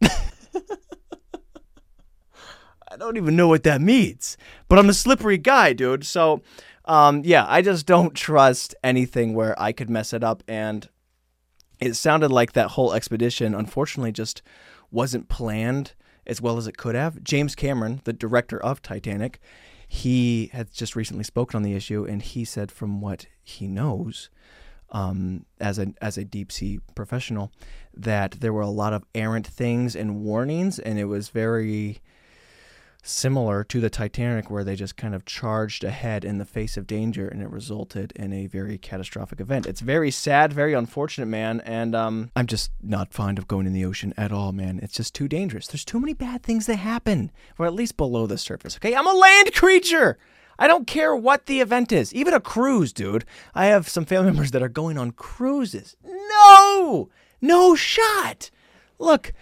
I 2.92 2.96
don't 2.98 3.16
even 3.16 3.36
know 3.36 3.48
what 3.48 3.62
that 3.62 3.80
means, 3.80 4.36
but 4.68 4.78
I'm 4.78 4.90
a 4.90 4.94
slippery 4.94 5.38
guy, 5.38 5.72
dude. 5.72 6.04
So, 6.04 6.42
um, 6.84 7.22
yeah, 7.24 7.46
I 7.48 7.62
just 7.62 7.86
don't 7.86 8.14
trust 8.14 8.74
anything 8.84 9.32
where 9.32 9.60
I 9.60 9.72
could 9.72 9.88
mess 9.88 10.12
it 10.12 10.22
up. 10.22 10.42
And 10.46 10.86
it 11.80 11.94
sounded 11.94 12.30
like 12.30 12.52
that 12.52 12.72
whole 12.72 12.92
expedition, 12.92 13.54
unfortunately, 13.54 14.12
just 14.12 14.42
wasn't 14.90 15.30
planned 15.30 15.94
as 16.26 16.42
well 16.42 16.58
as 16.58 16.66
it 16.66 16.76
could 16.76 16.94
have. 16.94 17.24
James 17.24 17.54
Cameron, 17.54 18.02
the 18.04 18.12
director 18.12 18.62
of 18.62 18.82
Titanic, 18.82 19.40
he 19.88 20.50
had 20.52 20.70
just 20.70 20.94
recently 20.94 21.24
spoken 21.24 21.56
on 21.56 21.62
the 21.62 21.74
issue, 21.74 22.04
and 22.04 22.20
he 22.20 22.44
said, 22.44 22.70
from 22.70 23.00
what 23.00 23.26
he 23.42 23.66
knows, 23.66 24.28
um, 24.90 25.46
as 25.58 25.78
a 25.78 25.94
as 26.02 26.18
a 26.18 26.24
deep 26.24 26.52
sea 26.52 26.78
professional, 26.94 27.50
that 27.94 28.32
there 28.40 28.52
were 28.52 28.60
a 28.60 28.68
lot 28.68 28.92
of 28.92 29.04
errant 29.14 29.46
things 29.46 29.96
and 29.96 30.20
warnings, 30.20 30.78
and 30.78 30.98
it 30.98 31.06
was 31.06 31.30
very 31.30 32.02
similar 33.02 33.64
to 33.64 33.80
the 33.80 33.90
Titanic, 33.90 34.50
where 34.50 34.64
they 34.64 34.76
just 34.76 34.96
kind 34.96 35.14
of 35.14 35.24
charged 35.24 35.82
ahead 35.84 36.24
in 36.24 36.38
the 36.38 36.44
face 36.44 36.76
of 36.76 36.86
danger, 36.86 37.28
and 37.28 37.42
it 37.42 37.50
resulted 37.50 38.12
in 38.12 38.32
a 38.32 38.46
very 38.46 38.78
catastrophic 38.78 39.40
event. 39.40 39.66
It's 39.66 39.80
very 39.80 40.10
sad, 40.10 40.52
very 40.52 40.72
unfortunate, 40.72 41.26
man. 41.26 41.60
And 41.62 41.94
um, 41.94 42.30
I'm 42.36 42.46
just 42.46 42.70
not 42.80 43.12
fond 43.12 43.38
of 43.38 43.48
going 43.48 43.66
in 43.66 43.72
the 43.72 43.84
ocean 43.84 44.14
at 44.16 44.32
all, 44.32 44.52
man. 44.52 44.78
It's 44.82 44.94
just 44.94 45.14
too 45.14 45.28
dangerous. 45.28 45.66
There's 45.66 45.84
too 45.84 46.00
many 46.00 46.14
bad 46.14 46.42
things 46.42 46.66
that 46.66 46.76
happen, 46.76 47.32
or 47.58 47.66
at 47.66 47.74
least 47.74 47.96
below 47.96 48.26
the 48.26 48.38
surface. 48.38 48.76
Okay, 48.76 48.94
I'm 48.94 49.06
a 49.06 49.12
land 49.12 49.52
creature. 49.54 50.18
I 50.58 50.68
don't 50.68 50.86
care 50.86 51.16
what 51.16 51.46
the 51.46 51.60
event 51.60 51.90
is, 51.90 52.14
even 52.14 52.34
a 52.34 52.40
cruise, 52.40 52.92
dude. 52.92 53.24
I 53.54 53.66
have 53.66 53.88
some 53.88 54.04
family 54.04 54.26
members 54.30 54.52
that 54.52 54.62
are 54.62 54.68
going 54.68 54.96
on 54.96 55.10
cruises. 55.10 55.96
No, 56.04 57.10
no 57.40 57.74
shot. 57.74 58.50
Look, 58.98 59.32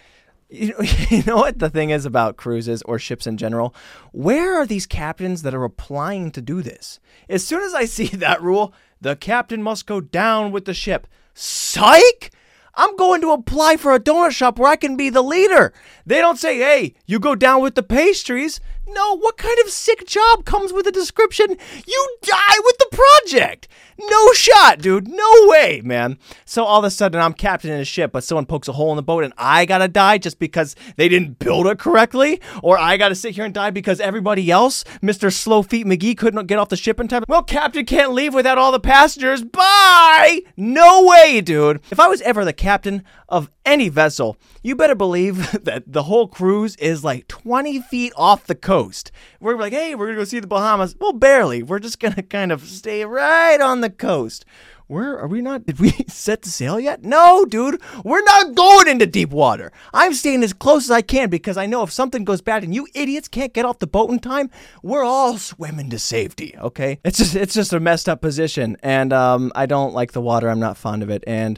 you 0.51 0.69
know, 0.69 0.81
you 1.09 1.23
know 1.23 1.37
what 1.37 1.59
the 1.59 1.69
thing 1.69 1.89
is 1.89 2.05
about 2.05 2.37
cruises 2.37 2.81
or 2.83 2.99
ships 2.99 3.25
in 3.25 3.37
general? 3.37 3.73
Where 4.11 4.55
are 4.55 4.65
these 4.65 4.85
captains 4.85 5.41
that 5.41 5.55
are 5.55 5.63
applying 5.63 6.31
to 6.31 6.41
do 6.41 6.61
this? 6.61 6.99
As 7.29 7.45
soon 7.45 7.63
as 7.63 7.73
I 7.73 7.85
see 7.85 8.07
that 8.17 8.41
rule, 8.41 8.73
the 8.99 9.15
captain 9.15 9.63
must 9.63 9.87
go 9.87 10.01
down 10.01 10.51
with 10.51 10.65
the 10.65 10.73
ship. 10.73 11.07
Psych! 11.33 12.31
I'm 12.73 12.95
going 12.95 13.19
to 13.21 13.31
apply 13.31 13.75
for 13.75 13.93
a 13.93 13.99
donut 13.99 14.31
shop 14.31 14.57
where 14.57 14.71
I 14.71 14.77
can 14.77 14.95
be 14.95 15.09
the 15.09 15.21
leader. 15.21 15.73
They 16.05 16.19
don't 16.19 16.39
say, 16.39 16.57
hey, 16.57 16.95
you 17.05 17.19
go 17.19 17.35
down 17.35 17.61
with 17.61 17.75
the 17.75 17.83
pastries. 17.83 18.61
No, 18.87 19.17
what 19.17 19.37
kind 19.37 19.57
of 19.59 19.69
sick 19.69 20.05
job 20.07 20.43
comes 20.43 20.73
with 20.73 20.87
a 20.87 20.91
description? 20.91 21.55
You 21.87 22.17
die 22.23 22.57
with 22.63 22.77
the 22.77 22.87
project. 22.91 23.67
No 24.09 24.33
shot, 24.33 24.79
dude. 24.79 25.07
No 25.07 25.29
way, 25.47 25.81
man. 25.83 26.17
So 26.45 26.63
all 26.63 26.79
of 26.79 26.85
a 26.85 26.89
sudden, 26.89 27.21
I'm 27.21 27.33
captain 27.33 27.69
in 27.69 27.79
a 27.79 27.85
ship, 27.85 28.11
but 28.11 28.23
someone 28.23 28.47
pokes 28.47 28.67
a 28.67 28.73
hole 28.73 28.91
in 28.91 28.95
the 28.95 29.03
boat 29.03 29.23
and 29.23 29.33
I 29.37 29.65
gotta 29.65 29.87
die 29.87 30.17
just 30.17 30.39
because 30.39 30.75
they 30.95 31.07
didn't 31.07 31.37
build 31.39 31.67
it 31.67 31.77
correctly? 31.77 32.41
Or 32.63 32.77
I 32.77 32.97
gotta 32.97 33.15
sit 33.15 33.35
here 33.35 33.45
and 33.45 33.53
die 33.53 33.69
because 33.69 33.99
everybody 33.99 34.49
else, 34.49 34.83
Mr. 35.03 35.31
Slow 35.31 35.61
Feet 35.61 35.85
McGee, 35.85 36.17
couldn't 36.17 36.47
get 36.47 36.57
off 36.57 36.69
the 36.69 36.77
ship 36.77 36.99
in 36.99 37.07
time? 37.07 37.23
Well, 37.27 37.43
captain 37.43 37.85
can't 37.85 38.13
leave 38.13 38.33
without 38.33 38.57
all 38.57 38.71
the 38.71 38.79
passengers. 38.79 39.43
Bye! 39.43 40.41
No 40.57 41.05
way, 41.05 41.41
dude. 41.41 41.81
If 41.91 41.99
I 41.99 42.07
was 42.07 42.21
ever 42.21 42.43
the 42.43 42.53
captain 42.53 43.03
of 43.29 43.49
any 43.65 43.89
vessel, 43.89 44.37
you 44.63 44.75
better 44.75 44.95
believe 44.95 45.51
that 45.63 45.83
the 45.91 46.03
whole 46.03 46.27
cruise 46.27 46.75
is 46.77 47.03
like 47.03 47.27
20 47.27 47.81
feet 47.81 48.13
off 48.15 48.47
the 48.47 48.55
coast. 48.55 49.11
We're 49.39 49.57
like, 49.57 49.73
hey, 49.73 49.95
we're 49.95 50.07
gonna 50.07 50.17
go 50.17 50.23
see 50.23 50.39
the 50.39 50.47
Bahamas. 50.47 50.95
Well, 50.99 51.13
barely. 51.13 51.63
We're 51.63 51.79
just 51.79 51.99
gonna 51.99 52.23
kind 52.23 52.51
of 52.51 52.63
stay 52.63 53.05
right 53.05 53.59
on 53.59 53.81
the 53.81 53.89
coast. 53.89 54.45
Where 54.91 55.17
are 55.17 55.27
we 55.27 55.41
not? 55.41 55.65
Did 55.65 55.79
we 55.79 55.91
set 56.09 56.43
sail 56.43 56.77
yet? 56.77 57.01
No, 57.01 57.45
dude. 57.45 57.81
We're 58.03 58.23
not 58.23 58.55
going 58.55 58.89
into 58.89 59.05
deep 59.05 59.29
water. 59.29 59.71
I'm 59.93 60.13
staying 60.13 60.43
as 60.43 60.51
close 60.51 60.83
as 60.83 60.91
I 60.91 61.01
can 61.01 61.29
because 61.29 61.55
I 61.55 61.65
know 61.65 61.81
if 61.83 61.93
something 61.93 62.25
goes 62.25 62.41
bad 62.41 62.65
and 62.65 62.75
you 62.75 62.89
idiots 62.93 63.29
can't 63.29 63.53
get 63.53 63.63
off 63.63 63.79
the 63.79 63.87
boat 63.87 64.09
in 64.09 64.19
time, 64.19 64.51
we're 64.83 65.05
all 65.05 65.37
swimming 65.37 65.89
to 65.91 65.99
safety. 65.99 66.55
Okay, 66.59 66.99
it's 67.05 67.19
just 67.19 67.35
it's 67.37 67.53
just 67.53 67.71
a 67.71 67.79
messed 67.79 68.09
up 68.09 68.19
position, 68.19 68.75
and 68.83 69.13
um, 69.13 69.53
I 69.55 69.65
don't 69.65 69.93
like 69.93 70.11
the 70.11 70.19
water. 70.19 70.49
I'm 70.49 70.59
not 70.59 70.75
fond 70.75 71.03
of 71.03 71.09
it, 71.09 71.23
and 71.25 71.57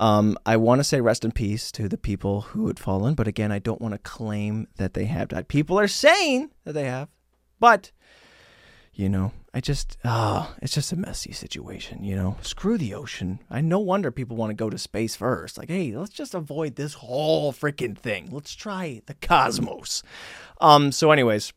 um, 0.00 0.38
I 0.46 0.56
want 0.56 0.80
to 0.80 0.84
say 0.84 1.02
rest 1.02 1.26
in 1.26 1.30
peace 1.30 1.70
to 1.72 1.86
the 1.86 1.98
people 1.98 2.40
who 2.40 2.66
had 2.68 2.78
fallen, 2.78 3.14
but 3.14 3.28
again, 3.28 3.52
I 3.52 3.58
don't 3.58 3.82
want 3.82 3.92
to 3.92 3.98
claim 3.98 4.66
that 4.76 4.94
they 4.94 5.04
have 5.04 5.28
died. 5.28 5.48
People 5.48 5.78
are 5.78 5.88
saying 5.88 6.50
that 6.64 6.72
they 6.72 6.86
have, 6.86 7.08
but 7.60 7.92
you 8.94 9.10
know, 9.10 9.32
I 9.52 9.60
just 9.60 9.98
ah, 10.02 10.54
it's 10.62 10.72
just 10.72 10.92
a 10.92 10.96
messy 10.96 11.32
situation. 11.32 12.02
You 12.02 12.16
know, 12.16 12.38
screw 12.40 12.78
the 12.78 12.94
ocean. 12.94 13.40
I 13.50 13.60
no 13.60 13.78
wonder 13.78 14.10
people 14.10 14.38
want 14.38 14.50
to 14.50 14.54
go 14.54 14.70
to 14.70 14.78
space 14.78 15.16
first. 15.16 15.58
Like, 15.58 15.68
hey, 15.68 15.94
let's 15.94 16.10
just 16.10 16.34
avoid 16.34 16.76
this 16.76 16.94
whole 16.94 17.52
freaking 17.52 17.96
thing. 17.96 18.30
Let's 18.32 18.54
try 18.54 19.02
the 19.04 19.14
cosmos. 19.14 20.02
Um. 20.62 20.92
So, 20.92 21.10
anyways. 21.10 21.52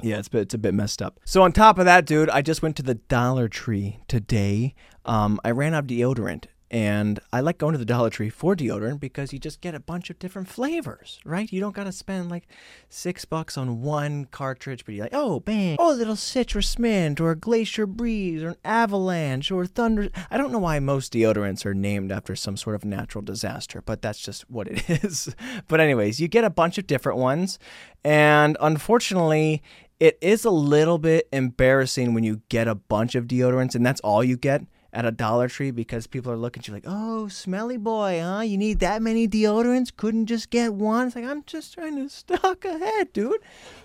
Yeah, 0.00 0.20
it's, 0.20 0.28
it's 0.32 0.54
a 0.54 0.58
bit 0.58 0.74
messed 0.74 1.02
up. 1.02 1.18
So 1.24 1.42
on 1.42 1.50
top 1.50 1.76
of 1.76 1.84
that, 1.86 2.06
dude, 2.06 2.30
I 2.30 2.40
just 2.40 2.62
went 2.62 2.76
to 2.76 2.84
the 2.84 2.94
Dollar 2.94 3.48
Tree 3.48 3.98
today. 4.06 4.76
Um, 5.04 5.40
I 5.44 5.50
ran 5.50 5.74
out 5.74 5.80
of 5.80 5.86
deodorant 5.88 6.44
and 6.70 7.18
I 7.32 7.40
like 7.40 7.56
going 7.56 7.72
to 7.72 7.78
the 7.78 7.86
Dollar 7.86 8.10
Tree 8.10 8.28
for 8.28 8.54
deodorant 8.54 9.00
because 9.00 9.32
you 9.32 9.38
just 9.38 9.62
get 9.62 9.74
a 9.74 9.80
bunch 9.80 10.10
of 10.10 10.18
different 10.18 10.48
flavors, 10.48 11.18
right? 11.24 11.50
You 11.50 11.60
don't 11.60 11.74
got 11.74 11.84
to 11.84 11.92
spend 11.92 12.30
like 12.30 12.46
six 12.90 13.24
bucks 13.24 13.56
on 13.56 13.80
one 13.80 14.26
cartridge, 14.26 14.84
but 14.84 14.94
you're 14.94 15.06
like, 15.06 15.14
oh, 15.14 15.40
bang, 15.40 15.76
oh, 15.78 15.94
a 15.94 15.96
little 15.96 16.16
citrus 16.16 16.78
mint 16.78 17.20
or 17.20 17.30
a 17.30 17.36
glacier 17.36 17.86
breeze 17.86 18.42
or 18.42 18.50
an 18.50 18.56
avalanche 18.64 19.50
or 19.50 19.64
thunder. 19.64 20.10
I 20.30 20.36
don't 20.36 20.52
know 20.52 20.58
why 20.58 20.78
most 20.78 21.12
deodorants 21.12 21.64
are 21.64 21.74
named 21.74 22.12
after 22.12 22.36
some 22.36 22.58
sort 22.58 22.76
of 22.76 22.84
natural 22.84 23.22
disaster, 23.22 23.82
but 23.84 24.02
that's 24.02 24.20
just 24.20 24.50
what 24.50 24.68
it 24.68 24.88
is. 25.04 25.34
but, 25.68 25.80
anyways, 25.80 26.20
you 26.20 26.28
get 26.28 26.44
a 26.44 26.50
bunch 26.50 26.76
of 26.76 26.86
different 26.86 27.18
ones. 27.18 27.58
And 28.04 28.58
unfortunately, 28.60 29.62
it 29.98 30.18
is 30.20 30.44
a 30.44 30.50
little 30.50 30.98
bit 30.98 31.28
embarrassing 31.32 32.12
when 32.12 32.24
you 32.24 32.42
get 32.50 32.68
a 32.68 32.74
bunch 32.74 33.14
of 33.14 33.26
deodorants 33.26 33.74
and 33.74 33.84
that's 33.84 34.00
all 34.02 34.22
you 34.22 34.36
get 34.36 34.62
at 34.92 35.04
a 35.04 35.10
Dollar 35.10 35.48
Tree 35.48 35.70
because 35.70 36.06
people 36.06 36.32
are 36.32 36.36
looking 36.36 36.60
at 36.60 36.68
you 36.68 36.74
like, 36.74 36.84
oh, 36.86 37.28
smelly 37.28 37.76
boy, 37.76 38.20
huh? 38.22 38.40
You 38.40 38.56
need 38.56 38.80
that 38.80 39.02
many 39.02 39.28
deodorants? 39.28 39.94
Couldn't 39.94 40.26
just 40.26 40.50
get 40.50 40.74
one? 40.74 41.08
It's 41.08 41.16
like, 41.16 41.24
I'm 41.24 41.44
just 41.44 41.74
trying 41.74 41.96
to 41.96 42.08
stock 42.08 42.64
ahead, 42.64 43.12
dude. 43.12 43.40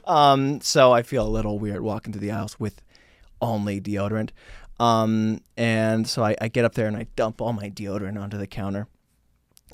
Um, 0.05 0.61
so 0.61 0.91
I 0.93 1.01
feel 1.01 1.27
a 1.27 1.29
little 1.29 1.59
weird 1.59 1.81
walking 1.81 2.13
to 2.13 2.19
the 2.19 2.31
aisles 2.31 2.59
with 2.59 2.81
only 3.41 3.81
deodorant. 3.81 4.29
Um, 4.79 5.41
and 5.57 6.07
so 6.07 6.23
I, 6.23 6.35
I 6.39 6.47
get 6.47 6.65
up 6.65 6.73
there 6.75 6.87
and 6.87 6.97
I 6.97 7.07
dump 7.15 7.41
all 7.41 7.53
my 7.53 7.69
deodorant 7.69 8.19
onto 8.19 8.37
the 8.37 8.47
counter. 8.47 8.87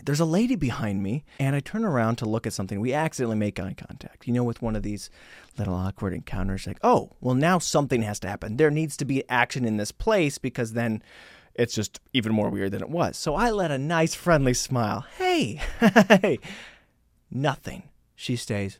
There's 0.10 0.20
a 0.20 0.26
lady 0.26 0.56
behind 0.56 1.04
me, 1.04 1.24
and 1.38 1.56
I 1.56 1.60
turn 1.60 1.86
around 1.86 2.16
to 2.16 2.26
look 2.26 2.48
at 2.48 2.54
something. 2.54 2.80
We 2.80 2.94
accidentally 2.94 3.38
make 3.38 3.60
eye 3.60 3.76
contact, 3.78 4.26
you 4.26 4.34
know, 4.34 4.44
with 4.44 4.60
one 4.60 4.76
of 4.76 4.82
these 4.82 5.12
little 5.56 5.76
awkward 5.76 6.16
encounters. 6.16 6.66
Like, 6.66 6.80
oh, 6.82 7.12
well, 7.22 7.36
now 7.36 7.60
something 7.60 8.02
has 8.02 8.20
to 8.22 8.28
happen. 8.28 8.58
There 8.58 8.72
needs 8.72 8.98
to 8.98 9.06
be 9.06 9.24
action 9.30 9.66
in 9.66 9.78
this 9.78 9.92
place 9.92 10.40
because 10.40 10.74
then 10.74 11.04
It's 11.54 11.76
just 11.76 12.00
even 12.12 12.34
more 12.34 12.50
weird 12.50 12.72
than 12.72 12.82
it 12.82 12.90
was. 12.90 13.18
So 13.18 13.36
I 13.36 13.52
let 13.52 13.70
a 13.70 13.78
nice 13.78 14.16
friendly 14.16 14.56
smile. 14.56 15.06
Hey, 15.20 15.62
hey, 15.80 16.40
nothing. 17.30 17.84
She 18.16 18.36
stays. 18.36 18.80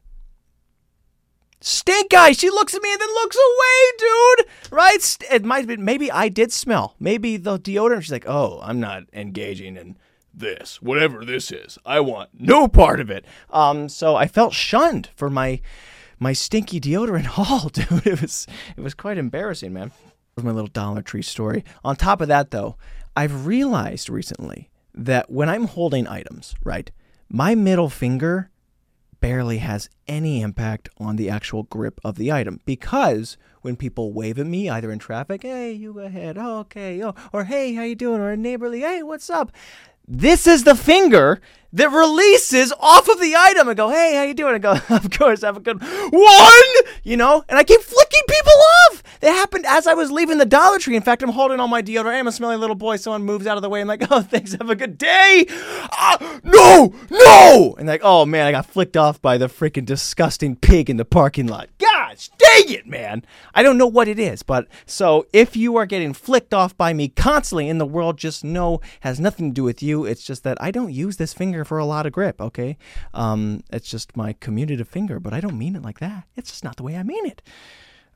Stink 1.62 2.12
eye. 2.12 2.32
She 2.32 2.50
looks 2.50 2.74
at 2.74 2.82
me 2.82 2.92
and 2.92 3.02
then 3.02 3.14
looks 3.14 3.38
away, 3.38 3.98
dude. 4.00 4.72
Right? 4.72 5.18
It 5.32 5.46
might 5.46 5.60
have 5.60 5.68
been. 5.68 5.86
Maybe 5.86 6.12
I 6.12 6.28
did 6.28 6.52
smell. 6.52 6.96
Maybe 7.00 7.38
the 7.38 7.60
deodorant. 7.60 8.02
She's 8.02 8.12
like, 8.12 8.28
oh, 8.28 8.60
I'm 8.64 8.80
not 8.80 9.04
engaging 9.14 9.78
in 9.78 9.96
this, 10.34 10.82
whatever 10.82 11.26
this 11.26 11.52
is. 11.52 11.78
I 11.86 12.00
want 12.00 12.30
no 12.34 12.68
part 12.68 13.00
of 13.00 13.10
it. 13.10 13.26
Um, 13.50 13.90
so 13.90 14.16
I 14.16 14.28
felt 14.28 14.54
shunned 14.54 15.10
for 15.16 15.30
my 15.30 15.62
my 16.20 16.34
stinky 16.34 16.80
deodorant 16.80 17.26
haul, 17.38 17.70
dude. 17.74 18.06
It 18.06 18.22
was 18.22 18.48
it 18.78 18.82
was 18.82 18.94
quite 18.94 19.18
embarrassing, 19.18 19.74
man. 19.74 19.92
My 20.42 20.52
little 20.52 20.70
Dollar 20.70 21.02
Tree 21.02 21.22
story. 21.22 21.66
On 21.84 21.98
top 21.98 22.22
of 22.22 22.30
that, 22.30 22.52
though, 22.52 22.78
I've 23.14 23.46
realized 23.46 24.10
recently 24.10 24.70
that 24.94 25.30
when 25.30 25.50
I'm 25.50 25.66
holding 25.66 26.08
items, 26.08 26.56
right, 26.64 26.90
my 27.28 27.56
middle 27.56 27.90
finger 27.90 28.50
barely 29.20 29.58
has 29.58 29.90
any 30.08 30.42
impact 30.42 30.90
on 30.98 31.16
the 31.16 31.30
actual 31.30 31.64
grip 31.64 32.00
of 32.04 32.16
the 32.16 32.32
item 32.32 32.60
because 32.66 33.38
when 33.62 33.76
people 33.76 34.14
wave 34.14 34.40
at 34.40 34.46
me 34.46 34.70
either 34.70 34.92
in 34.92 35.00
traffic 35.00 35.42
hey 35.44 35.72
you 35.72 35.94
go 35.94 36.00
ahead 36.00 36.38
okay 36.38 37.04
oh, 37.04 37.14
or 37.34 37.44
hey 37.44 37.74
how 37.74 37.84
you 37.84 37.96
doing 37.96 38.22
or 38.22 38.32
a 38.32 38.38
neighborly 38.38 38.80
hey 38.80 39.04
what's 39.04 39.30
up 39.30 39.52
this 40.10 40.48
is 40.48 40.64
the 40.64 40.76
finger 40.76 41.40
that 41.72 41.92
releases 41.92 42.74
off 42.80 43.08
of 43.08 43.20
the 43.20 43.36
item 43.36 43.68
and 43.68 43.78
go, 43.78 43.90
hey, 43.90 44.16
how 44.16 44.24
you 44.24 44.34
doing? 44.34 44.56
I 44.56 44.58
go, 44.58 44.72
of 44.90 45.12
course, 45.12 45.42
have 45.44 45.58
a 45.58 45.60
good 45.60 45.80
one, 45.80 46.74
you 47.04 47.16
know, 47.16 47.44
and 47.48 47.60
I 47.60 47.64
keep 47.64 47.82
flicking 47.82 48.22
people 48.28 48.52
off. 48.88 49.04
That 49.20 49.34
happened 49.34 49.66
as 49.68 49.86
I 49.86 49.94
was 49.94 50.12
leaving 50.12 50.40
the 50.40 50.46
Dollar 50.46 50.80
Tree. 50.80 50.96
In 50.96 51.04
fact, 51.04 51.22
I'm 51.22 51.30
holding 51.30 51.60
all 51.60 51.68
my 51.68 51.82
deodorant. 51.82 52.18
I'm 52.18 52.28
a 52.28 52.32
smelly 52.32 52.56
little 52.56 52.76
boy. 52.76 52.96
Someone 52.96 53.24
moves 53.24 53.46
out 53.46 53.58
of 53.58 53.62
the 53.62 53.70
way. 53.70 53.82
I'm 53.82 53.88
like, 53.88 54.04
oh, 54.10 54.22
thanks. 54.30 54.54
Have 54.54 54.70
a 54.70 54.76
good 54.76 54.98
day. 54.98 55.46
Ah, 55.50 56.40
no, 56.44 56.96
no. 57.12 57.76
And 57.78 57.88
like, 57.88 58.02
oh 58.04 58.26
man, 58.26 58.48
I 58.48 58.52
got 58.52 58.66
flicked 58.66 58.98
off 58.98 59.22
by 59.22 59.38
the 59.38 59.48
freaking 59.48 59.86
disgusting 59.86 60.56
pig 60.56 60.90
in 60.90 60.98
the 60.98 61.06
parking 61.06 61.48
lot. 61.48 61.70
Gosh, 62.10 62.30
dang 62.38 62.74
it, 62.74 62.88
man. 62.88 63.24
I 63.54 63.62
don't 63.62 63.78
know 63.78 63.88
what 63.88 64.08
it 64.08 64.18
is, 64.18 64.42
but 64.42 64.68
so 64.88 65.28
if 65.32 65.56
you 65.56 65.76
are 65.76 65.86
getting 65.86 66.14
flicked 66.14 66.54
off 66.56 66.76
by 66.76 66.92
me 66.92 67.10
constantly 67.10 67.70
in 67.70 67.78
the 67.78 67.86
world, 67.86 68.18
just 68.18 68.44
know 68.44 68.82
has 69.02 69.20
nothing 69.20 69.52
to 69.52 69.54
do 69.54 69.64
with 69.64 69.84
you. 69.84 70.06
It's 70.06 70.24
just 70.24 70.44
that 70.44 70.60
I 70.60 70.72
don't 70.72 70.92
use 70.92 71.18
this 71.18 71.34
finger 71.34 71.64
for 71.64 71.78
a 71.78 71.86
lot 71.86 72.08
of 72.08 72.12
grip. 72.12 72.42
Okay, 72.42 72.78
um, 73.14 73.64
it's 73.72 73.90
just 73.90 74.18
my 74.18 74.34
commutative 74.34 74.88
finger, 74.88 75.20
but 75.20 75.34
I 75.34 75.40
don't 75.40 75.58
mean 75.58 75.76
it 75.76 75.84
like 75.84 76.00
that. 76.00 76.24
It's 76.36 76.50
just 76.50 76.64
not 76.64 76.78
the 76.78 76.84
way 76.84 76.96
I 76.96 77.04
mean 77.04 77.26
it. 77.28 77.44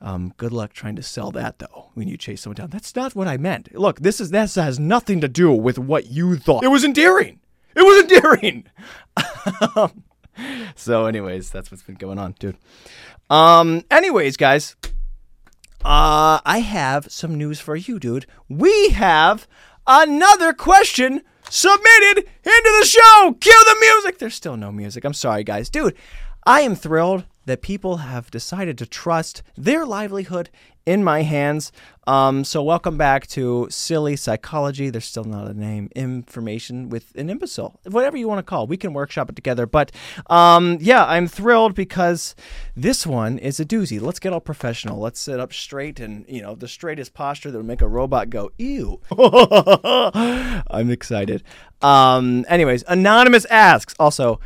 Um, 0.01 0.33
good 0.37 0.51
luck 0.51 0.73
trying 0.73 0.95
to 0.95 1.03
sell 1.03 1.31
that 1.31 1.59
though 1.59 1.91
when 1.93 2.07
you 2.07 2.17
chase 2.17 2.41
someone 2.41 2.55
down. 2.55 2.71
That's 2.71 2.95
not 2.95 3.15
what 3.15 3.27
I 3.27 3.37
meant. 3.37 3.75
Look, 3.75 3.99
this 3.99 4.19
is 4.19 4.31
this 4.31 4.55
has 4.55 4.79
nothing 4.79 5.21
to 5.21 5.27
do 5.27 5.51
with 5.51 5.77
what 5.77 6.07
you 6.07 6.37
thought. 6.37 6.63
It 6.63 6.69
was 6.69 6.83
endearing. 6.83 7.41
It 7.75 7.81
was 7.83 8.11
endearing. 8.11 8.65
so, 10.75 11.05
anyways, 11.05 11.49
that's 11.49 11.71
what's 11.71 11.83
been 11.83 11.95
going 11.95 12.19
on, 12.19 12.35
dude. 12.39 12.57
Um, 13.29 13.83
anyways, 13.89 14.37
guys, 14.37 14.75
uh, 15.83 16.39
I 16.45 16.59
have 16.59 17.11
some 17.11 17.35
news 17.35 17.59
for 17.59 17.75
you, 17.75 17.99
dude. 17.99 18.25
We 18.49 18.89
have 18.89 19.47
another 19.85 20.53
question 20.53 21.21
submitted 21.49 22.19
into 22.43 22.79
the 22.79 22.85
show. 22.85 23.35
Cue 23.39 23.65
the 23.65 23.77
music. 23.79 24.17
There's 24.17 24.35
still 24.35 24.57
no 24.57 24.71
music. 24.71 25.03
I'm 25.03 25.13
sorry, 25.13 25.43
guys. 25.43 25.69
Dude, 25.69 25.95
I 26.45 26.61
am 26.61 26.75
thrilled 26.75 27.25
that 27.45 27.61
people 27.61 27.97
have 27.97 28.31
decided 28.31 28.77
to 28.77 28.85
trust 28.85 29.43
their 29.55 29.85
livelihood 29.85 30.49
in 30.85 31.03
my 31.03 31.21
hands. 31.21 31.71
Um, 32.05 32.43
so, 32.43 32.61
welcome 32.61 32.97
back 32.97 33.27
to 33.27 33.67
Silly 33.69 34.15
Psychology. 34.15 34.89
There's 34.89 35.05
still 35.05 35.23
not 35.23 35.47
a 35.47 35.53
name. 35.53 35.89
Information 35.95 36.89
with 36.89 37.15
an 37.15 37.29
imbecile, 37.29 37.79
whatever 37.85 38.17
you 38.17 38.27
want 38.27 38.39
to 38.39 38.43
call. 38.43 38.63
It. 38.63 38.69
We 38.69 38.77
can 38.77 38.93
workshop 38.93 39.29
it 39.29 39.35
together. 39.35 39.65
But 39.65 39.91
um, 40.27 40.77
yeah, 40.81 41.05
I'm 41.05 41.27
thrilled 41.27 41.75
because 41.75 42.35
this 42.75 43.07
one 43.07 43.37
is 43.37 43.59
a 43.59 43.65
doozy. 43.65 44.01
Let's 44.01 44.19
get 44.19 44.33
all 44.33 44.41
professional. 44.41 44.99
Let's 44.99 45.19
sit 45.19 45.39
up 45.39 45.53
straight 45.53 45.99
and 45.99 46.25
you 46.27 46.41
know 46.41 46.55
the 46.55 46.67
straightest 46.67 47.13
posture 47.13 47.51
that 47.51 47.57
would 47.57 47.65
make 47.65 47.81
a 47.81 47.87
robot 47.87 48.29
go 48.29 48.51
ew. 48.57 48.99
I'm 49.17 50.89
excited. 50.89 51.43
Um, 51.81 52.45
anyways, 52.49 52.83
anonymous 52.87 53.45
asks. 53.45 53.95
Also, 53.99 54.39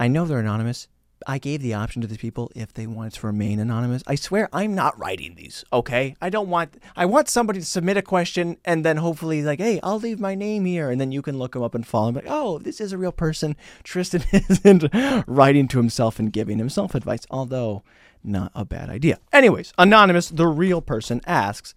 I 0.00 0.08
know 0.08 0.24
they're 0.24 0.40
anonymous 0.40 0.88
I 1.26 1.38
gave 1.38 1.62
the 1.62 1.74
option 1.74 2.02
to 2.02 2.08
the 2.08 2.16
people 2.16 2.50
if 2.54 2.72
they 2.72 2.86
wanted 2.86 3.14
to 3.14 3.26
remain 3.26 3.58
anonymous. 3.58 4.02
I 4.06 4.14
swear 4.14 4.48
I'm 4.52 4.74
not 4.74 4.98
writing 4.98 5.34
these, 5.34 5.64
okay? 5.72 6.14
I 6.20 6.30
don't 6.30 6.48
want 6.48 6.76
I 6.96 7.06
want 7.06 7.28
somebody 7.28 7.60
to 7.60 7.64
submit 7.64 7.96
a 7.96 8.02
question 8.02 8.58
and 8.64 8.84
then 8.84 8.98
hopefully 8.98 9.42
like, 9.42 9.58
"Hey, 9.58 9.80
I'll 9.82 9.98
leave 9.98 10.20
my 10.20 10.34
name 10.34 10.64
here." 10.64 10.90
And 10.90 11.00
then 11.00 11.12
you 11.12 11.22
can 11.22 11.38
look 11.38 11.52
them 11.52 11.62
up 11.62 11.74
and 11.74 11.86
follow 11.86 12.08
him 12.08 12.14
like, 12.16 12.26
"Oh, 12.28 12.58
this 12.58 12.80
is 12.80 12.92
a 12.92 12.98
real 12.98 13.12
person." 13.12 13.56
Tristan 13.82 14.22
isn't 14.32 14.84
writing 15.26 15.68
to 15.68 15.78
himself 15.78 16.18
and 16.18 16.32
giving 16.32 16.58
himself 16.58 16.94
advice, 16.94 17.26
although 17.30 17.82
not 18.22 18.52
a 18.54 18.64
bad 18.64 18.90
idea. 18.90 19.18
Anyways, 19.32 19.72
anonymous, 19.78 20.28
the 20.28 20.46
real 20.46 20.80
person 20.80 21.20
asks, 21.26 21.74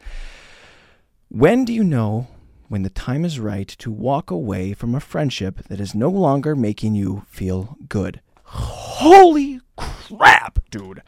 "When 1.29 1.65
do 1.65 1.73
you 1.73 1.83
know 1.83 2.27
when 2.67 2.83
the 2.83 2.89
time 2.89 3.25
is 3.25 3.39
right 3.39 3.67
to 3.67 3.91
walk 3.91 4.31
away 4.31 4.73
from 4.73 4.95
a 4.95 4.99
friendship 4.99 5.63
that 5.67 5.79
is 5.79 5.93
no 5.93 6.09
longer 6.09 6.55
making 6.55 6.95
you 6.95 7.23
feel 7.27 7.77
good?" 7.89 8.21
Holy 8.51 9.61
crap, 9.77 10.59
dude. 10.69 11.01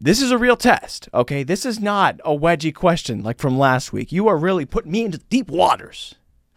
This 0.00 0.20
is 0.20 0.32
a 0.32 0.38
real 0.38 0.56
test, 0.56 1.08
okay? 1.14 1.44
This 1.44 1.64
is 1.64 1.78
not 1.78 2.20
a 2.24 2.36
wedgie 2.36 2.74
question 2.74 3.22
like 3.22 3.38
from 3.38 3.58
last 3.58 3.92
week. 3.92 4.10
You 4.10 4.26
are 4.26 4.36
really 4.36 4.64
putting 4.64 4.90
me 4.90 5.04
into 5.04 5.18
deep 5.18 5.48
waters. 5.48 6.16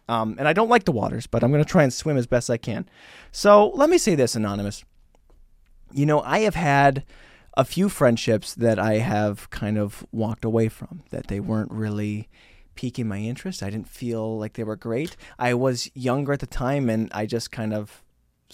Um, 0.09 0.35
and 0.39 0.47
I 0.47 0.53
don't 0.53 0.69
like 0.69 0.85
the 0.85 0.91
waters, 0.91 1.27
but 1.27 1.43
I'm 1.43 1.51
going 1.51 1.63
to 1.63 1.69
try 1.69 1.83
and 1.83 1.93
swim 1.93 2.17
as 2.17 2.25
best 2.25 2.49
I 2.49 2.57
can. 2.57 2.89
So 3.31 3.69
let 3.69 3.89
me 3.89 3.97
say 3.97 4.15
this, 4.15 4.35
Anonymous. 4.35 4.83
You 5.91 6.05
know, 6.05 6.21
I 6.21 6.39
have 6.39 6.55
had 6.55 7.05
a 7.55 7.63
few 7.63 7.89
friendships 7.89 8.55
that 8.55 8.79
I 8.79 8.97
have 8.97 9.49
kind 9.51 9.77
of 9.77 10.05
walked 10.11 10.43
away 10.43 10.67
from, 10.67 11.03
that 11.11 11.27
they 11.27 11.39
weren't 11.39 11.71
really 11.71 12.27
piquing 12.75 13.07
my 13.07 13.19
interest. 13.19 13.61
I 13.61 13.69
didn't 13.69 13.87
feel 13.87 14.37
like 14.39 14.53
they 14.53 14.63
were 14.63 14.75
great. 14.75 15.15
I 15.37 15.53
was 15.53 15.91
younger 15.93 16.33
at 16.33 16.39
the 16.39 16.47
time 16.47 16.89
and 16.89 17.11
I 17.13 17.27
just 17.27 17.51
kind 17.51 17.73
of 17.73 18.03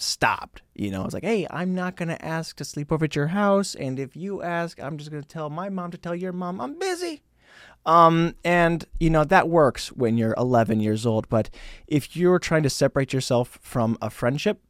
stopped. 0.00 0.62
You 0.74 0.90
know, 0.90 1.02
I 1.02 1.04
was 1.04 1.14
like, 1.14 1.24
hey, 1.24 1.46
I'm 1.50 1.74
not 1.74 1.96
going 1.96 2.08
to 2.08 2.24
ask 2.24 2.56
to 2.56 2.64
sleep 2.64 2.90
over 2.92 3.04
at 3.04 3.16
your 3.16 3.28
house. 3.28 3.74
And 3.74 3.98
if 3.98 4.16
you 4.16 4.42
ask, 4.42 4.80
I'm 4.80 4.98
just 4.98 5.10
going 5.10 5.22
to 5.22 5.28
tell 5.28 5.50
my 5.50 5.68
mom 5.68 5.90
to 5.90 5.98
tell 5.98 6.14
your 6.14 6.32
mom 6.32 6.60
I'm 6.60 6.78
busy. 6.78 7.22
Um, 7.86 8.34
and, 8.44 8.84
you 8.98 9.10
know, 9.10 9.24
that 9.24 9.48
works 9.48 9.88
when 9.88 10.18
you're 10.18 10.34
11 10.36 10.80
years 10.80 11.06
old. 11.06 11.28
But 11.28 11.50
if 11.86 12.16
you're 12.16 12.38
trying 12.38 12.62
to 12.64 12.70
separate 12.70 13.12
yourself 13.12 13.58
from 13.62 13.96
a 14.02 14.10
friendship, 14.10 14.60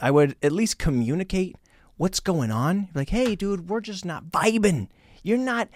I 0.00 0.10
would 0.10 0.36
at 0.42 0.52
least 0.52 0.78
communicate 0.78 1.56
what's 1.96 2.20
going 2.20 2.50
on. 2.50 2.88
Like, 2.94 3.10
hey, 3.10 3.34
dude, 3.34 3.68
we're 3.68 3.80
just 3.80 4.04
not 4.04 4.26
vibing. 4.26 4.88
You're 5.22 5.38
not 5.38 5.68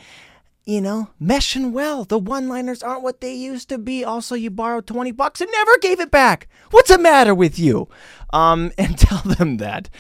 you 0.71 0.81
know, 0.81 1.09
meshing 1.21 1.73
well. 1.73 2.05
The 2.05 2.19
one 2.19 2.49
liners 2.49 2.81
aren't 2.81 3.03
what 3.03 3.21
they 3.21 3.35
used 3.35 3.69
to 3.71 3.79
be. 3.79 4.05
Also, 4.05 4.37
you 4.37 4.51
borrowed 4.51 4.87
20 4.87 5.11
bucks 5.11 5.41
and 5.41 5.51
never 5.51 5.77
gave 5.79 5.99
it 5.99 6.13
back. 6.13 6.47
What's 6.71 6.91
the 6.91 6.99
matter 6.99 7.35
with 7.35 7.59
you? 7.59 7.89
Um, 8.33 8.71
and 8.79 8.97
tell 8.97 9.23
them 9.23 9.57
that. 9.57 9.91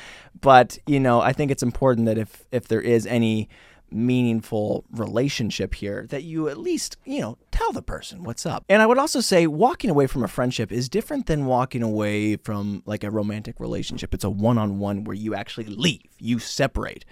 But, 0.40 0.78
you 0.86 1.00
know, 1.00 1.20
I 1.20 1.32
think 1.32 1.50
it's 1.50 1.64
important 1.64 2.06
that 2.06 2.18
if, 2.18 2.44
if 2.52 2.68
there 2.68 2.80
is 2.80 3.04
any 3.04 3.48
meaningful 3.90 4.84
relationship 4.92 5.74
here, 5.74 6.06
that 6.10 6.22
you 6.22 6.48
at 6.48 6.56
least, 6.56 6.96
you 7.04 7.20
know, 7.20 7.36
tell 7.50 7.72
the 7.72 7.82
person 7.82 8.22
what's 8.22 8.46
up. 8.46 8.64
And 8.68 8.80
I 8.80 8.86
would 8.86 8.96
also 8.96 9.20
say 9.20 9.48
walking 9.48 9.90
away 9.90 10.06
from 10.06 10.22
a 10.22 10.28
friendship 10.28 10.70
is 10.70 10.88
different 10.88 11.26
than 11.26 11.46
walking 11.46 11.82
away 11.82 12.36
from 12.36 12.84
like 12.86 13.02
a 13.02 13.10
romantic 13.10 13.58
relationship. 13.58 14.14
It's 14.14 14.22
a 14.22 14.30
one 14.30 14.56
on 14.56 14.78
one 14.78 15.02
where 15.02 15.16
you 15.16 15.34
actually 15.34 15.66
leave, 15.66 16.02
you 16.20 16.38
separate. 16.38 17.04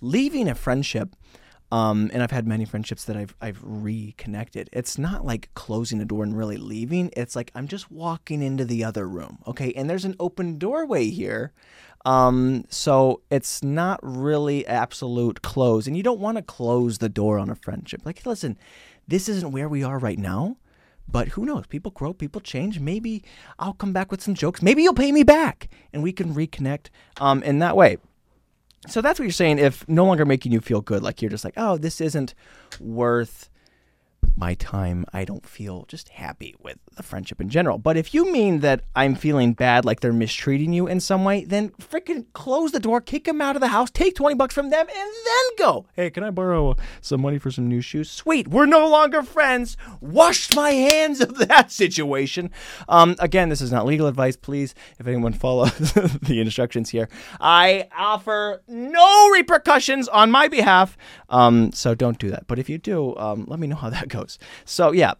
Leaving 0.00 0.48
a 0.48 0.56
friendship 0.56 1.14
um, 1.74 2.08
and 2.12 2.22
I've 2.22 2.30
had 2.30 2.46
many 2.46 2.64
friendships 2.64 3.02
that 3.06 3.16
I've 3.16 3.34
I've 3.40 3.58
reconnected. 3.60 4.70
It's 4.72 4.96
not 4.96 5.26
like 5.26 5.52
closing 5.54 5.98
the 5.98 6.04
door 6.04 6.22
and 6.22 6.38
really 6.38 6.56
leaving. 6.56 7.10
It's 7.16 7.34
like 7.34 7.50
I'm 7.52 7.66
just 7.66 7.90
walking 7.90 8.44
into 8.44 8.64
the 8.64 8.84
other 8.84 9.08
room. 9.08 9.38
Okay, 9.48 9.72
and 9.72 9.90
there's 9.90 10.04
an 10.04 10.14
open 10.20 10.56
doorway 10.56 11.10
here. 11.10 11.52
Um, 12.04 12.64
so 12.68 13.22
it's 13.28 13.64
not 13.64 13.98
really 14.04 14.64
absolute 14.68 15.42
close, 15.42 15.88
and 15.88 15.96
you 15.96 16.04
don't 16.04 16.20
want 16.20 16.36
to 16.36 16.44
close 16.44 16.98
the 16.98 17.08
door 17.08 17.40
on 17.40 17.50
a 17.50 17.56
friendship. 17.56 18.02
Like, 18.04 18.24
listen, 18.24 18.56
this 19.08 19.28
isn't 19.28 19.50
where 19.50 19.68
we 19.68 19.82
are 19.82 19.98
right 19.98 20.18
now. 20.18 20.58
But 21.08 21.28
who 21.28 21.44
knows? 21.44 21.66
People 21.66 21.90
grow, 21.90 22.14
people 22.14 22.40
change. 22.40 22.78
Maybe 22.78 23.24
I'll 23.58 23.74
come 23.74 23.92
back 23.92 24.12
with 24.12 24.22
some 24.22 24.34
jokes. 24.34 24.62
Maybe 24.62 24.84
you'll 24.84 24.94
pay 24.94 25.10
me 25.10 25.24
back, 25.24 25.68
and 25.92 26.04
we 26.04 26.12
can 26.12 26.34
reconnect 26.34 26.86
um, 27.20 27.42
in 27.42 27.58
that 27.58 27.76
way. 27.76 27.98
So 28.88 29.00
that's 29.00 29.18
what 29.18 29.24
you're 29.24 29.32
saying. 29.32 29.58
If 29.58 29.88
no 29.88 30.04
longer 30.04 30.24
making 30.24 30.52
you 30.52 30.60
feel 30.60 30.80
good, 30.80 31.02
like 31.02 31.22
you're 31.22 31.30
just 31.30 31.44
like, 31.44 31.54
oh, 31.56 31.76
this 31.76 32.00
isn't 32.00 32.34
worth 32.80 33.48
my 34.36 34.54
time, 34.54 35.04
I 35.12 35.24
don't 35.24 35.46
feel 35.46 35.84
just 35.88 36.08
happy 36.08 36.54
with 36.60 36.78
the 36.96 37.02
friendship 37.02 37.40
in 37.40 37.48
general. 37.48 37.78
But 37.78 37.96
if 37.96 38.14
you 38.14 38.30
mean 38.32 38.60
that 38.60 38.82
I'm 38.94 39.14
feeling 39.14 39.52
bad, 39.52 39.84
like 39.84 40.00
they're 40.00 40.12
mistreating 40.12 40.72
you 40.72 40.86
in 40.86 41.00
some 41.00 41.24
way, 41.24 41.44
then 41.44 41.70
freaking 41.70 42.26
close 42.32 42.72
the 42.72 42.80
door, 42.80 43.00
kick 43.00 43.24
them 43.24 43.40
out 43.40 43.56
of 43.56 43.60
the 43.60 43.68
house, 43.68 43.90
take 43.90 44.14
20 44.14 44.34
bucks 44.34 44.54
from 44.54 44.70
them, 44.70 44.86
and 44.88 45.10
then 45.26 45.44
go. 45.58 45.86
Hey, 45.94 46.10
can 46.10 46.24
I 46.24 46.30
borrow 46.30 46.76
some 47.00 47.20
money 47.20 47.38
for 47.38 47.50
some 47.50 47.68
new 47.68 47.80
shoes? 47.80 48.10
Sweet, 48.10 48.48
we're 48.48 48.66
no 48.66 48.88
longer 48.88 49.22
friends. 49.22 49.76
Wash 50.00 50.54
my 50.54 50.70
hands 50.70 51.20
of 51.20 51.38
that 51.38 51.70
situation. 51.70 52.50
Um, 52.88 53.16
again, 53.18 53.48
this 53.48 53.60
is 53.60 53.72
not 53.72 53.86
legal 53.86 54.06
advice. 54.06 54.36
Please, 54.36 54.74
if 54.98 55.06
anyone 55.06 55.32
follows 55.32 55.72
the 56.22 56.40
instructions 56.40 56.90
here, 56.90 57.08
I 57.40 57.88
offer 57.96 58.62
no 58.66 59.30
repercussions 59.30 60.08
on 60.08 60.30
my 60.30 60.48
behalf. 60.48 60.96
Um, 61.28 61.72
so 61.72 61.94
don't 61.94 62.18
do 62.18 62.30
that. 62.30 62.46
But 62.46 62.58
if 62.58 62.68
you 62.68 62.78
do, 62.78 63.16
um, 63.16 63.44
let 63.48 63.58
me 63.58 63.66
know 63.66 63.76
how 63.76 63.90
that 63.90 64.08
goes. 64.08 64.23
So, 64.64 64.92
yeah, 64.92 65.14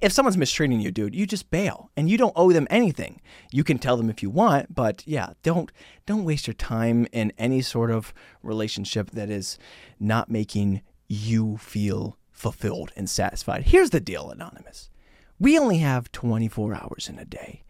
if 0.00 0.12
someone's 0.12 0.36
mistreating 0.36 0.80
you, 0.80 0.90
dude, 0.90 1.14
you 1.14 1.26
just 1.26 1.50
bail 1.50 1.90
and 1.96 2.08
you 2.08 2.16
don't 2.16 2.32
owe 2.34 2.52
them 2.52 2.66
anything. 2.70 3.20
You 3.52 3.64
can 3.64 3.78
tell 3.78 3.96
them 3.96 4.08
if 4.08 4.22
you 4.22 4.30
want, 4.30 4.74
but 4.74 5.02
yeah, 5.06 5.34
don't 5.42 5.70
don't 6.06 6.24
waste 6.24 6.46
your 6.46 6.54
time 6.54 7.06
in 7.12 7.32
any 7.38 7.60
sort 7.60 7.90
of 7.90 8.14
relationship 8.42 9.10
that 9.10 9.30
is 9.30 9.58
not 9.98 10.30
making 10.30 10.82
you 11.08 11.58
feel 11.58 12.16
fulfilled 12.30 12.92
and 12.96 13.10
satisfied. 13.10 13.64
Here's 13.64 13.90
the 13.90 14.00
deal, 14.00 14.30
anonymous. 14.30 14.88
We 15.38 15.58
only 15.58 15.78
have 15.78 16.12
24 16.12 16.74
hours 16.74 17.08
in 17.08 17.18
a 17.18 17.24
day. 17.24 17.64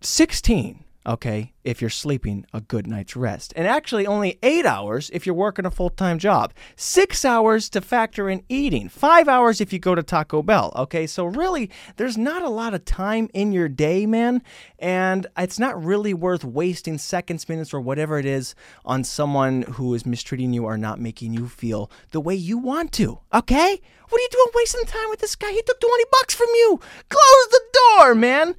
16 0.00 0.84
okay, 1.06 1.52
if 1.64 1.80
you're 1.80 1.90
sleeping 1.90 2.44
a 2.52 2.60
good 2.60 2.86
night's 2.86 3.16
rest. 3.16 3.52
And 3.56 3.66
actually, 3.66 4.06
only 4.06 4.38
eight 4.42 4.66
hours 4.66 5.10
if 5.12 5.26
you're 5.26 5.34
working 5.34 5.66
a 5.66 5.70
full 5.70 5.90
time 5.90 6.18
job. 6.18 6.52
Six 6.76 7.24
hours 7.24 7.68
to 7.70 7.80
factor 7.80 8.28
in 8.28 8.42
eating. 8.48 8.88
Five 8.88 9.28
hours 9.28 9.60
if 9.60 9.72
you 9.72 9.78
go 9.78 9.94
to 9.94 10.02
Taco 10.02 10.42
Bell, 10.42 10.72
okay? 10.76 11.06
So, 11.06 11.24
really, 11.24 11.70
there's 11.96 12.16
not 12.16 12.42
a 12.42 12.48
lot 12.48 12.74
of 12.74 12.84
time 12.84 13.28
in 13.34 13.52
your 13.52 13.68
day, 13.68 14.06
man. 14.06 14.42
And 14.78 15.26
it's 15.36 15.58
not 15.58 15.82
really 15.82 16.14
worth 16.14 16.44
wasting 16.44 16.98
seconds, 16.98 17.48
minutes, 17.48 17.74
or 17.74 17.80
whatever 17.80 18.18
it 18.18 18.26
is 18.26 18.54
on 18.84 19.04
someone 19.04 19.62
who 19.62 19.94
is 19.94 20.06
mistreating 20.06 20.52
you 20.52 20.64
or 20.64 20.76
not 20.76 21.00
making 21.00 21.34
you 21.34 21.48
feel 21.48 21.90
the 22.10 22.20
way 22.20 22.34
you 22.34 22.58
want 22.58 22.92
to, 22.92 23.18
okay? 23.32 23.80
What 24.08 24.18
are 24.18 24.22
you 24.22 24.28
doing 24.30 24.46
wasting 24.54 24.84
time 24.84 25.08
with 25.10 25.20
this 25.20 25.34
guy? 25.34 25.50
He 25.50 25.62
took 25.62 25.80
20 25.80 26.04
bucks 26.12 26.34
from 26.34 26.48
you. 26.54 26.80
Close 27.08 27.48
the 27.50 27.60
door, 27.72 28.14
man. 28.14 28.54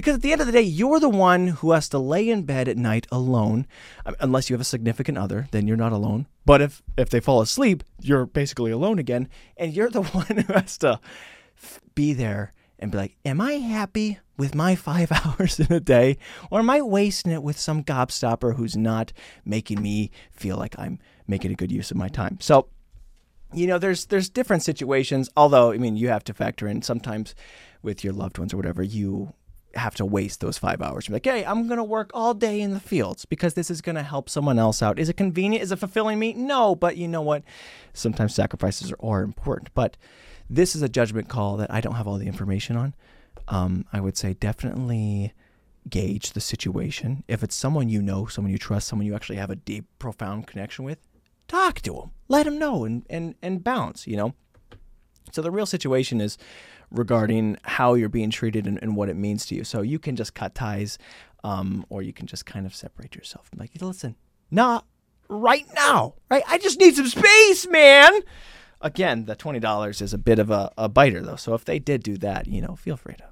Because 0.00 0.14
at 0.14 0.22
the 0.22 0.32
end 0.32 0.40
of 0.40 0.46
the 0.46 0.52
day, 0.54 0.62
you're 0.62 0.98
the 0.98 1.10
one 1.10 1.48
who 1.48 1.72
has 1.72 1.86
to 1.90 1.98
lay 1.98 2.26
in 2.30 2.44
bed 2.44 2.68
at 2.68 2.78
night 2.78 3.06
alone, 3.12 3.66
unless 4.18 4.48
you 4.48 4.54
have 4.54 4.60
a 4.62 4.64
significant 4.64 5.18
other, 5.18 5.46
then 5.50 5.66
you're 5.66 5.76
not 5.76 5.92
alone. 5.92 6.26
But 6.46 6.62
if 6.62 6.80
if 6.96 7.10
they 7.10 7.20
fall 7.20 7.42
asleep, 7.42 7.84
you're 8.00 8.24
basically 8.24 8.70
alone 8.70 8.98
again, 8.98 9.28
and 9.58 9.74
you're 9.74 9.90
the 9.90 10.00
one 10.16 10.24
who 10.24 10.54
has 10.54 10.78
to 10.78 11.00
be 11.94 12.14
there 12.14 12.50
and 12.78 12.90
be 12.90 12.96
like, 12.96 13.18
"Am 13.26 13.42
I 13.42 13.52
happy 13.56 14.18
with 14.38 14.54
my 14.54 14.74
5 14.74 15.12
hours 15.38 15.60
in 15.60 15.70
a 15.70 15.80
day 15.80 16.16
or 16.50 16.60
am 16.60 16.70
I 16.70 16.80
wasting 16.80 17.32
it 17.32 17.42
with 17.42 17.58
some 17.58 17.84
gobstopper 17.84 18.56
who's 18.56 18.78
not 18.78 19.12
making 19.44 19.82
me 19.82 20.10
feel 20.30 20.56
like 20.56 20.78
I'm 20.78 20.98
making 21.26 21.52
a 21.52 21.56
good 21.56 21.70
use 21.70 21.90
of 21.90 21.98
my 21.98 22.08
time?" 22.08 22.38
So, 22.40 22.68
you 23.52 23.66
know, 23.66 23.76
there's 23.76 24.06
there's 24.06 24.30
different 24.30 24.62
situations, 24.62 25.28
although 25.36 25.72
I 25.72 25.76
mean, 25.76 25.98
you 25.98 26.08
have 26.08 26.24
to 26.24 26.32
factor 26.32 26.66
in 26.66 26.80
sometimes 26.80 27.34
with 27.82 28.02
your 28.02 28.14
loved 28.14 28.38
ones 28.38 28.54
or 28.54 28.56
whatever, 28.56 28.82
you 28.82 29.34
have 29.74 29.94
to 29.96 30.04
waste 30.04 30.40
those 30.40 30.58
five 30.58 30.82
hours. 30.82 31.08
Like, 31.08 31.24
hey, 31.24 31.44
I'm 31.44 31.66
to 31.78 31.84
work 31.84 32.10
all 32.14 32.34
day 32.34 32.60
in 32.60 32.72
the 32.72 32.80
fields 32.80 33.24
because 33.24 33.54
this 33.54 33.70
is 33.70 33.80
to 33.96 34.02
help 34.02 34.28
someone 34.28 34.58
else 34.58 34.82
out. 34.82 34.98
Is 34.98 35.08
it 35.08 35.16
convenient? 35.16 35.62
Is 35.62 35.72
it 35.72 35.78
fulfilling 35.78 36.18
me? 36.18 36.32
No, 36.32 36.74
but 36.74 36.96
you 36.96 37.06
know 37.08 37.22
what? 37.22 37.42
Sometimes 37.92 38.34
sacrifices 38.34 38.92
are, 38.92 38.96
are 39.00 39.22
important. 39.22 39.72
But 39.74 39.96
this 40.48 40.74
is 40.74 40.82
a 40.82 40.88
judgment 40.88 41.28
call 41.28 41.56
that 41.58 41.72
I 41.72 41.80
don't 41.80 41.94
have 41.94 42.08
all 42.08 42.18
the 42.18 42.26
information 42.26 42.76
on. 42.76 42.94
Um, 43.48 43.84
I 43.92 44.00
would 44.00 44.16
say 44.16 44.34
definitely 44.34 45.32
gauge 45.88 46.32
the 46.32 46.40
situation. 46.40 47.24
If 47.28 47.42
it's 47.42 47.54
someone 47.54 47.88
you 47.88 48.02
know, 48.02 48.26
someone 48.26 48.52
you 48.52 48.58
trust, 48.58 48.88
someone 48.88 49.06
you 49.06 49.14
actually 49.14 49.36
have 49.36 49.50
a 49.50 49.56
deep, 49.56 49.86
profound 49.98 50.46
connection 50.46 50.84
with, 50.84 50.98
talk 51.48 51.80
to 51.82 51.92
them, 51.92 52.10
let 52.28 52.44
them 52.44 52.58
know, 52.58 52.84
and 52.84 53.06
and 53.08 53.34
and 53.42 53.62
bounce. 53.64 54.06
You 54.06 54.16
know. 54.16 54.34
So 55.32 55.42
the 55.42 55.50
real 55.50 55.66
situation 55.66 56.20
is 56.20 56.36
regarding 56.90 57.56
how 57.62 57.94
you're 57.94 58.08
being 58.08 58.30
treated 58.30 58.66
and, 58.66 58.78
and 58.82 58.96
what 58.96 59.08
it 59.08 59.16
means 59.16 59.46
to 59.46 59.54
you. 59.54 59.64
So 59.64 59.82
you 59.82 59.98
can 59.98 60.16
just 60.16 60.34
cut 60.34 60.54
ties, 60.54 60.98
um, 61.44 61.84
or 61.88 62.02
you 62.02 62.12
can 62.12 62.26
just 62.26 62.46
kind 62.46 62.66
of 62.66 62.74
separate 62.74 63.14
yourself. 63.14 63.48
Like, 63.56 63.70
listen, 63.80 64.16
not 64.50 64.86
right 65.28 65.66
now, 65.74 66.14
right? 66.30 66.42
I 66.48 66.58
just 66.58 66.78
need 66.78 66.96
some 66.96 67.06
space, 67.06 67.66
man. 67.68 68.12
Again, 68.82 69.26
the 69.26 69.36
twenty 69.36 69.60
dollars 69.60 70.00
is 70.00 70.14
a 70.14 70.18
bit 70.18 70.38
of 70.38 70.50
a, 70.50 70.72
a 70.78 70.88
biter 70.88 71.22
though. 71.22 71.36
So 71.36 71.54
if 71.54 71.64
they 71.64 71.78
did 71.78 72.02
do 72.02 72.16
that, 72.18 72.46
you 72.46 72.62
know, 72.62 72.76
feel 72.76 72.96
free 72.96 73.14
to, 73.14 73.24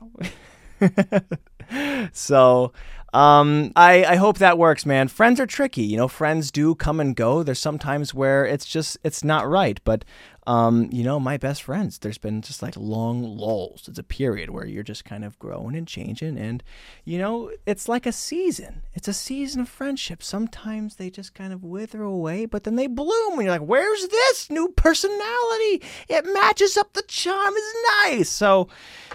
know. 0.00 2.08
so 2.12 2.72
um, 3.14 3.72
I, 3.76 4.04
I 4.04 4.16
hope 4.16 4.38
that 4.38 4.56
works, 4.56 4.86
man. 4.86 5.08
Friends 5.08 5.38
are 5.38 5.46
tricky. 5.46 5.82
You 5.82 5.98
know, 5.98 6.08
friends 6.08 6.50
do 6.50 6.74
come 6.74 6.98
and 6.98 7.14
go. 7.14 7.42
There's 7.42 7.58
sometimes 7.58 8.14
where 8.14 8.46
it's 8.46 8.64
just 8.64 8.96
it's 9.04 9.22
not 9.22 9.48
right. 9.48 9.78
But 9.84 10.04
um, 10.46 10.88
you 10.90 11.04
know, 11.04 11.20
my 11.20 11.36
best 11.36 11.62
friends, 11.62 11.98
there's 11.98 12.18
been 12.18 12.42
just 12.42 12.62
like 12.62 12.76
long 12.76 13.22
lulls. 13.22 13.86
It's 13.86 13.98
a 13.98 14.02
period 14.02 14.50
where 14.50 14.66
you're 14.66 14.82
just 14.82 15.04
kind 15.04 15.24
of 15.24 15.38
growing 15.38 15.76
and 15.76 15.86
changing. 15.86 16.36
And, 16.36 16.62
you 17.04 17.18
know, 17.18 17.52
it's 17.66 17.88
like 17.88 18.06
a 18.06 18.12
season. 18.12 18.82
It's 18.94 19.08
a 19.08 19.12
season 19.12 19.60
of 19.60 19.68
friendship. 19.68 20.22
Sometimes 20.22 20.96
they 20.96 21.10
just 21.10 21.34
kind 21.34 21.52
of 21.52 21.62
wither 21.62 22.02
away, 22.02 22.46
but 22.46 22.64
then 22.64 22.76
they 22.76 22.88
bloom. 22.88 23.34
And 23.34 23.42
you're 23.42 23.50
like, 23.50 23.60
where's 23.60 24.08
this 24.08 24.50
new 24.50 24.68
personality? 24.70 25.82
It 26.08 26.24
matches 26.26 26.76
up. 26.76 26.92
The 26.92 27.02
charm 27.02 27.54
is 27.54 27.74
nice. 28.04 28.28
So, 28.28 28.68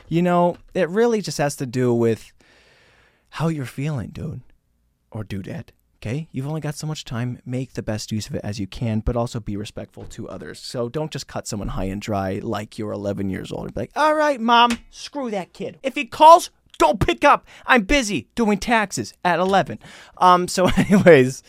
you 0.07 0.21
know, 0.21 0.57
it 0.73 0.89
really 0.89 1.21
just 1.21 1.39
has 1.39 1.57
to 1.57 1.65
do 1.65 1.93
with 1.93 2.31
how 3.31 3.49
you're 3.49 3.65
feeling, 3.65 4.09
dude 4.09 4.41
or 5.11 5.23
dudette. 5.23 5.69
Okay, 5.99 6.27
you've 6.31 6.47
only 6.47 6.61
got 6.61 6.75
so 6.75 6.85
much 6.85 7.05
time. 7.05 7.39
Make 7.43 7.73
the 7.73 7.81
best 7.81 8.11
use 8.11 8.27
of 8.27 8.35
it 8.35 8.41
as 8.43 8.59
you 8.59 8.67
can, 8.67 8.99
but 8.99 9.15
also 9.15 9.39
be 9.39 9.57
respectful 9.57 10.03
to 10.05 10.29
others. 10.29 10.59
So 10.59 10.89
don't 10.89 11.11
just 11.11 11.27
cut 11.27 11.47
someone 11.47 11.69
high 11.69 11.85
and 11.85 11.99
dry 11.99 12.39
like 12.43 12.77
you're 12.77 12.91
11 12.91 13.31
years 13.31 13.51
old 13.51 13.65
and 13.65 13.73
be 13.73 13.81
like, 13.81 13.91
all 13.95 14.13
right, 14.13 14.39
mom, 14.39 14.77
screw 14.91 15.31
that 15.31 15.53
kid. 15.53 15.79
If 15.81 15.95
he 15.95 16.05
calls, 16.05 16.51
don't 16.77 16.99
pick 16.99 17.23
up. 17.23 17.47
I'm 17.65 17.83
busy 17.83 18.27
doing 18.35 18.59
taxes 18.59 19.13
at 19.25 19.39
11. 19.39 19.79
Um, 20.17 20.47
so, 20.47 20.69
anyways, 20.77 21.41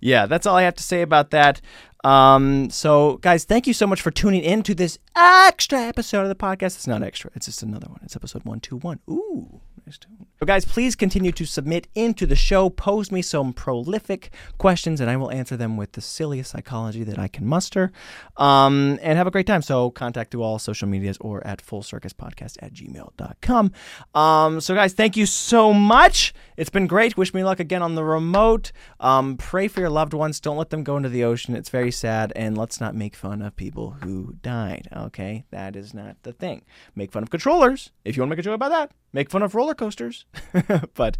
yeah, 0.00 0.26
that's 0.26 0.46
all 0.46 0.56
I 0.56 0.62
have 0.62 0.74
to 0.76 0.82
say 0.82 1.02
about 1.02 1.30
that. 1.30 1.60
Um, 2.04 2.70
so, 2.70 3.18
guys, 3.18 3.44
thank 3.44 3.66
you 3.66 3.72
so 3.72 3.86
much 3.86 4.00
for 4.00 4.10
tuning 4.10 4.42
in 4.42 4.62
to 4.64 4.74
this 4.74 4.98
extra 5.16 5.78
episode 5.78 6.22
of 6.22 6.28
the 6.28 6.34
podcast. 6.34 6.76
It's 6.76 6.86
not 6.86 7.02
extra, 7.02 7.30
it's 7.34 7.46
just 7.46 7.62
another 7.62 7.88
one. 7.88 8.00
It's 8.02 8.16
episode 8.16 8.44
121. 8.44 9.00
Ooh. 9.10 9.60
So, 9.90 10.46
guys, 10.46 10.64
please 10.64 10.96
continue 10.96 11.32
to 11.32 11.44
submit 11.44 11.86
into 11.94 12.26
the 12.26 12.34
show. 12.34 12.70
Pose 12.70 13.12
me 13.12 13.22
some 13.22 13.52
prolific 13.52 14.32
questions, 14.58 15.00
and 15.00 15.10
I 15.10 15.16
will 15.16 15.30
answer 15.30 15.56
them 15.56 15.76
with 15.76 15.92
the 15.92 16.00
silliest 16.00 16.50
psychology 16.50 17.04
that 17.04 17.18
I 17.18 17.28
can 17.28 17.46
muster. 17.46 17.92
Um, 18.36 18.98
and 19.02 19.18
have 19.18 19.26
a 19.26 19.30
great 19.30 19.46
time. 19.46 19.62
So, 19.62 19.90
contact 19.90 20.30
through 20.30 20.42
all 20.42 20.58
social 20.58 20.88
medias 20.88 21.16
or 21.20 21.46
at 21.46 21.64
fullcircuspodcast 21.64 22.56
at 22.60 22.72
gmail.com. 22.72 23.72
Um, 24.14 24.60
so, 24.60 24.74
guys, 24.74 24.94
thank 24.94 25.16
you 25.16 25.26
so 25.26 25.72
much. 25.72 26.34
It's 26.56 26.70
been 26.70 26.86
great. 26.86 27.16
Wish 27.16 27.34
me 27.34 27.44
luck 27.44 27.60
again 27.60 27.82
on 27.82 27.94
the 27.94 28.04
remote. 28.04 28.72
Um, 28.98 29.36
pray 29.36 29.68
for 29.68 29.80
your 29.80 29.90
loved 29.90 30.14
ones. 30.14 30.40
Don't 30.40 30.56
let 30.56 30.70
them 30.70 30.82
go 30.82 30.96
into 30.96 31.08
the 31.08 31.24
ocean. 31.24 31.54
It's 31.54 31.68
very 31.68 31.91
sad. 31.92 32.32
And 32.34 32.58
let's 32.58 32.80
not 32.80 32.94
make 32.94 33.14
fun 33.14 33.42
of 33.42 33.56
people 33.56 33.96
who 34.02 34.34
died. 34.42 34.88
Okay? 34.94 35.44
That 35.50 35.76
is 35.76 35.94
not 35.94 36.16
the 36.22 36.32
thing. 36.32 36.62
Make 36.94 37.12
fun 37.12 37.22
of 37.22 37.30
controllers 37.30 37.90
if 38.04 38.16
you 38.16 38.22
want 38.22 38.30
to 38.30 38.36
make 38.36 38.40
a 38.40 38.42
joke 38.42 38.54
about 38.54 38.70
that. 38.70 38.90
Make 39.12 39.30
fun 39.30 39.42
of 39.42 39.54
roller 39.54 39.74
coasters. 39.74 40.24
but 40.94 41.16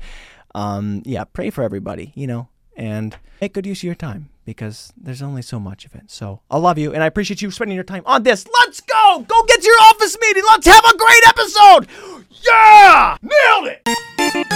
um, 0.54 1.02
yeah, 1.04 1.24
pray 1.24 1.50
for 1.50 1.62
everybody, 1.62 2.12
you 2.14 2.26
know, 2.26 2.48
and 2.76 3.16
make 3.40 3.52
good 3.52 3.66
use 3.66 3.80
of 3.80 3.84
your 3.84 3.94
time 3.94 4.28
because 4.44 4.92
there's 4.96 5.22
only 5.22 5.42
so 5.42 5.60
much 5.60 5.84
of 5.84 5.94
it. 5.94 6.10
So 6.10 6.40
I 6.50 6.58
love 6.58 6.78
you 6.78 6.92
and 6.92 7.02
I 7.02 7.06
appreciate 7.06 7.42
you 7.42 7.50
spending 7.50 7.74
your 7.74 7.84
time 7.84 8.02
on 8.06 8.22
this. 8.22 8.46
Let's 8.60 8.80
go! 8.80 9.24
Go 9.26 9.44
get 9.44 9.60
to 9.60 9.66
your 9.66 9.80
office 9.82 10.16
meeting. 10.20 10.42
Let's 10.48 10.66
have 10.66 10.84
a 10.84 10.96
great 10.96 11.28
episode! 11.28 11.86
Yeah! 12.42 13.16
Nailed 13.22 13.76
it! 13.86 14.46